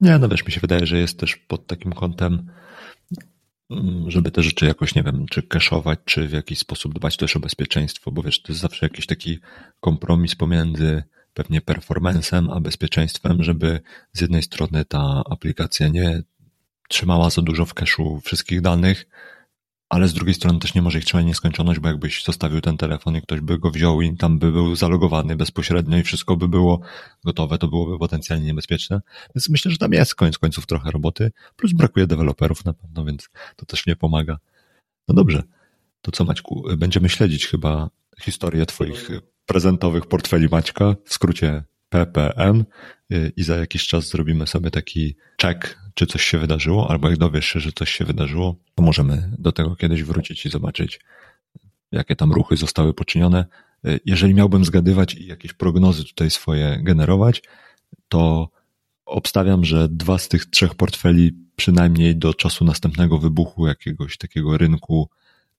Nie, 0.01 0.17
no 0.17 0.29
wiesz, 0.29 0.45
mi 0.45 0.51
się 0.51 0.59
wydaje, 0.61 0.85
że 0.85 0.97
jest 0.97 1.19
też 1.19 1.35
pod 1.35 1.67
takim 1.67 1.93
kątem, 1.93 2.51
mm, 3.69 4.11
żeby 4.11 4.31
te 4.31 4.43
rzeczy 4.43 4.65
jakoś, 4.65 4.95
nie 4.95 5.03
wiem, 5.03 5.25
czy 5.29 5.43
cashować, 5.43 5.99
czy 6.05 6.27
w 6.27 6.31
jakiś 6.31 6.59
sposób 6.59 6.93
dbać 6.93 7.17
też 7.17 7.35
o 7.35 7.39
bezpieczeństwo, 7.39 8.11
bo 8.11 8.21
wiesz, 8.21 8.41
to 8.41 8.51
jest 8.51 8.61
zawsze 8.61 8.85
jakiś 8.85 9.05
taki 9.05 9.39
kompromis 9.79 10.35
pomiędzy 10.35 11.03
pewnie 11.33 11.61
performancem 11.61 12.49
a 12.49 12.59
bezpieczeństwem, 12.59 13.43
żeby 13.43 13.79
z 14.13 14.21
jednej 14.21 14.43
strony 14.43 14.85
ta 14.85 15.23
aplikacja 15.29 15.87
nie 15.87 16.23
trzymała 16.89 17.29
za 17.29 17.41
dużo 17.41 17.65
w 17.65 17.73
cache'u 17.73 18.21
wszystkich 18.21 18.61
danych, 18.61 19.05
ale 19.91 20.07
z 20.07 20.13
drugiej 20.13 20.35
strony 20.35 20.59
też 20.59 20.75
nie 20.75 20.81
może 20.81 20.99
ich 20.99 21.05
trzymać 21.05 21.25
nieskończoność, 21.25 21.79
bo 21.79 21.87
jakbyś 21.87 22.23
zostawił 22.23 22.61
ten 22.61 22.77
telefon 22.77 23.15
i 23.15 23.21
ktoś 23.21 23.41
by 23.41 23.59
go 23.59 23.71
wziął 23.71 24.01
i 24.01 24.17
tam 24.17 24.39
by 24.39 24.51
był 24.51 24.75
zalogowany 24.75 25.35
bezpośrednio 25.35 25.97
i 25.97 26.03
wszystko 26.03 26.37
by 26.37 26.47
było 26.47 26.81
gotowe, 27.25 27.57
to 27.57 27.67
byłoby 27.67 27.99
potencjalnie 27.99 28.45
niebezpieczne. 28.45 29.01
Więc 29.35 29.49
myślę, 29.49 29.71
że 29.71 29.77
tam 29.77 29.93
jest 29.93 30.15
koniec 30.15 30.37
końców 30.37 30.65
trochę 30.65 30.91
roboty, 30.91 31.31
plus 31.55 31.73
brakuje 31.73 32.07
deweloperów 32.07 32.65
na 32.65 32.73
pewno, 32.73 33.05
więc 33.05 33.29
to 33.55 33.65
też 33.65 33.85
nie 33.85 33.95
pomaga. 33.95 34.37
No 35.07 35.15
dobrze, 35.15 35.43
to 36.01 36.11
co 36.11 36.25
Maćku, 36.25 36.63
będziemy 36.77 37.09
śledzić 37.09 37.47
chyba 37.47 37.89
historię 38.21 38.65
twoich 38.65 39.09
prezentowych 39.45 40.05
portfeli 40.05 40.47
Maćka, 40.51 40.95
w 41.05 41.13
skrócie 41.13 41.63
PPM 41.89 42.65
y, 43.11 43.31
i 43.35 43.43
za 43.43 43.57
jakiś 43.57 43.87
czas 43.87 44.09
zrobimy 44.09 44.47
sobie 44.47 44.71
taki 44.71 45.15
check, 45.41 45.77
czy 45.93 46.05
coś 46.05 46.23
się 46.23 46.37
wydarzyło, 46.37 46.89
albo 46.89 47.09
jak 47.09 47.17
dowiesz 47.17 47.45
się, 47.45 47.59
że 47.59 47.71
coś 47.71 47.91
się 47.91 48.05
wydarzyło, 48.05 48.55
to 48.75 48.83
możemy 48.83 49.31
do 49.39 49.51
tego 49.51 49.75
kiedyś 49.75 50.03
wrócić 50.03 50.45
i 50.45 50.49
zobaczyć, 50.49 50.99
jakie 51.91 52.15
tam 52.15 52.31
ruchy 52.31 52.57
zostały 52.57 52.93
poczynione. 52.93 53.45
Jeżeli 54.05 54.33
miałbym 54.33 54.65
zgadywać 54.65 55.13
i 55.13 55.27
jakieś 55.27 55.53
prognozy 55.53 56.03
tutaj 56.05 56.29
swoje 56.29 56.79
generować, 56.83 57.43
to 58.09 58.49
obstawiam, 59.05 59.65
że 59.65 59.89
dwa 59.89 60.17
z 60.17 60.27
tych 60.27 60.45
trzech 60.45 60.75
portfeli 60.75 61.31
przynajmniej 61.55 62.15
do 62.15 62.33
czasu 62.33 62.65
następnego 62.65 63.17
wybuchu 63.17 63.67
jakiegoś 63.67 64.17
takiego 64.17 64.57
rynku 64.57 65.09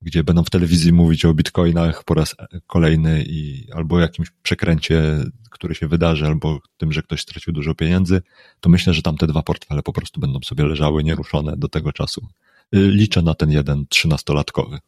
gdzie 0.03 0.25
będą 0.25 0.45
w 0.45 0.51
telewizji 0.51 0.93
mówić 0.93 1.25
o 1.25 1.35
bitcoinach 1.35 2.05
po 2.05 2.15
raz 2.15 2.37
kolejny 2.67 3.25
i 3.27 3.67
albo 3.73 4.01
jakimś 4.01 4.31
przekręcie, 4.43 5.03
który 5.51 5.75
się 5.75 5.88
wydarzy, 5.88 6.27
albo 6.27 6.59
tym, 6.77 6.93
że 6.93 7.03
ktoś 7.03 7.21
stracił 7.21 7.53
dużo 7.53 7.75
pieniędzy, 7.75 8.23
to 8.61 8.71
myślę, 8.71 8.93
że 8.93 9.03
tam 9.03 9.17
te 9.17 9.27
dwa 9.27 9.43
portfele 9.43 9.83
po 9.83 9.93
prostu 9.93 10.21
będą 10.21 10.41
sobie 10.41 10.65
leżały 10.65 11.05
nieruszone 11.05 11.57
do 11.57 11.69
tego 11.69 11.93
czasu. 11.93 12.27
Liczę 12.73 13.23
na 13.23 13.35
ten 13.35 13.51
jeden 13.51 13.87
trzynastolatkowy. 13.88 14.79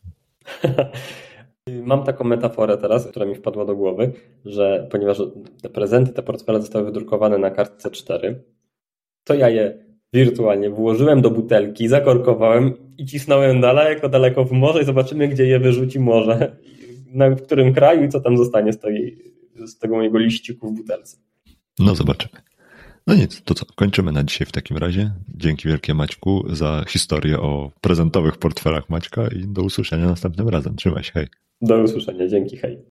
Mam 1.82 2.04
taką 2.04 2.24
metaforę 2.24 2.78
teraz, 2.78 3.06
która 3.06 3.26
mi 3.26 3.34
wpadła 3.34 3.64
do 3.64 3.76
głowy, 3.76 4.12
że 4.44 4.88
ponieważ 4.90 5.18
te 5.62 5.68
prezenty, 5.68 6.12
te 6.12 6.22
portfele 6.22 6.60
zostały 6.60 6.84
wydrukowane 6.84 7.38
na 7.38 7.50
kartce 7.50 7.90
4, 7.90 8.42
to 9.24 9.34
ja 9.34 9.48
je 9.48 9.83
wirtualnie 10.14 10.70
włożyłem 10.70 11.22
do 11.22 11.30
butelki, 11.30 11.88
zakorkowałem 11.88 12.72
i 12.98 13.06
cisnąłem 13.06 13.60
daleko, 13.60 14.08
daleko 14.08 14.44
w 14.44 14.52
morze 14.52 14.82
i 14.82 14.84
zobaczymy, 14.84 15.28
gdzie 15.28 15.46
je 15.46 15.60
wyrzuci 15.60 16.00
morze, 16.00 16.56
na, 17.12 17.30
w 17.30 17.42
którym 17.42 17.74
kraju 17.74 18.04
i 18.04 18.08
co 18.08 18.20
tam 18.20 18.36
zostanie 18.36 18.72
z, 18.72 18.78
tej, 18.78 19.18
z 19.66 19.78
tego 19.78 19.96
mojego 19.96 20.18
liściku 20.18 20.68
w 20.68 20.72
butelce. 20.76 21.16
No 21.78 21.94
zobaczymy. 21.94 22.42
No 23.06 23.14
nic, 23.14 23.42
to 23.42 23.54
co, 23.54 23.66
kończymy 23.74 24.12
na 24.12 24.24
dzisiaj 24.24 24.46
w 24.46 24.52
takim 24.52 24.76
razie. 24.76 25.10
Dzięki 25.34 25.68
wielkie 25.68 25.94
Maćku 25.94 26.44
za 26.48 26.84
historię 26.88 27.40
o 27.40 27.70
prezentowych 27.80 28.36
portfelach 28.36 28.90
Maćka 28.90 29.28
i 29.28 29.48
do 29.48 29.62
usłyszenia 29.62 30.06
następnym 30.06 30.48
razem. 30.48 30.76
Trzymaj 30.76 31.04
się, 31.04 31.12
hej. 31.12 31.26
Do 31.60 31.82
usłyszenia, 31.82 32.28
dzięki, 32.28 32.56
hej. 32.56 32.93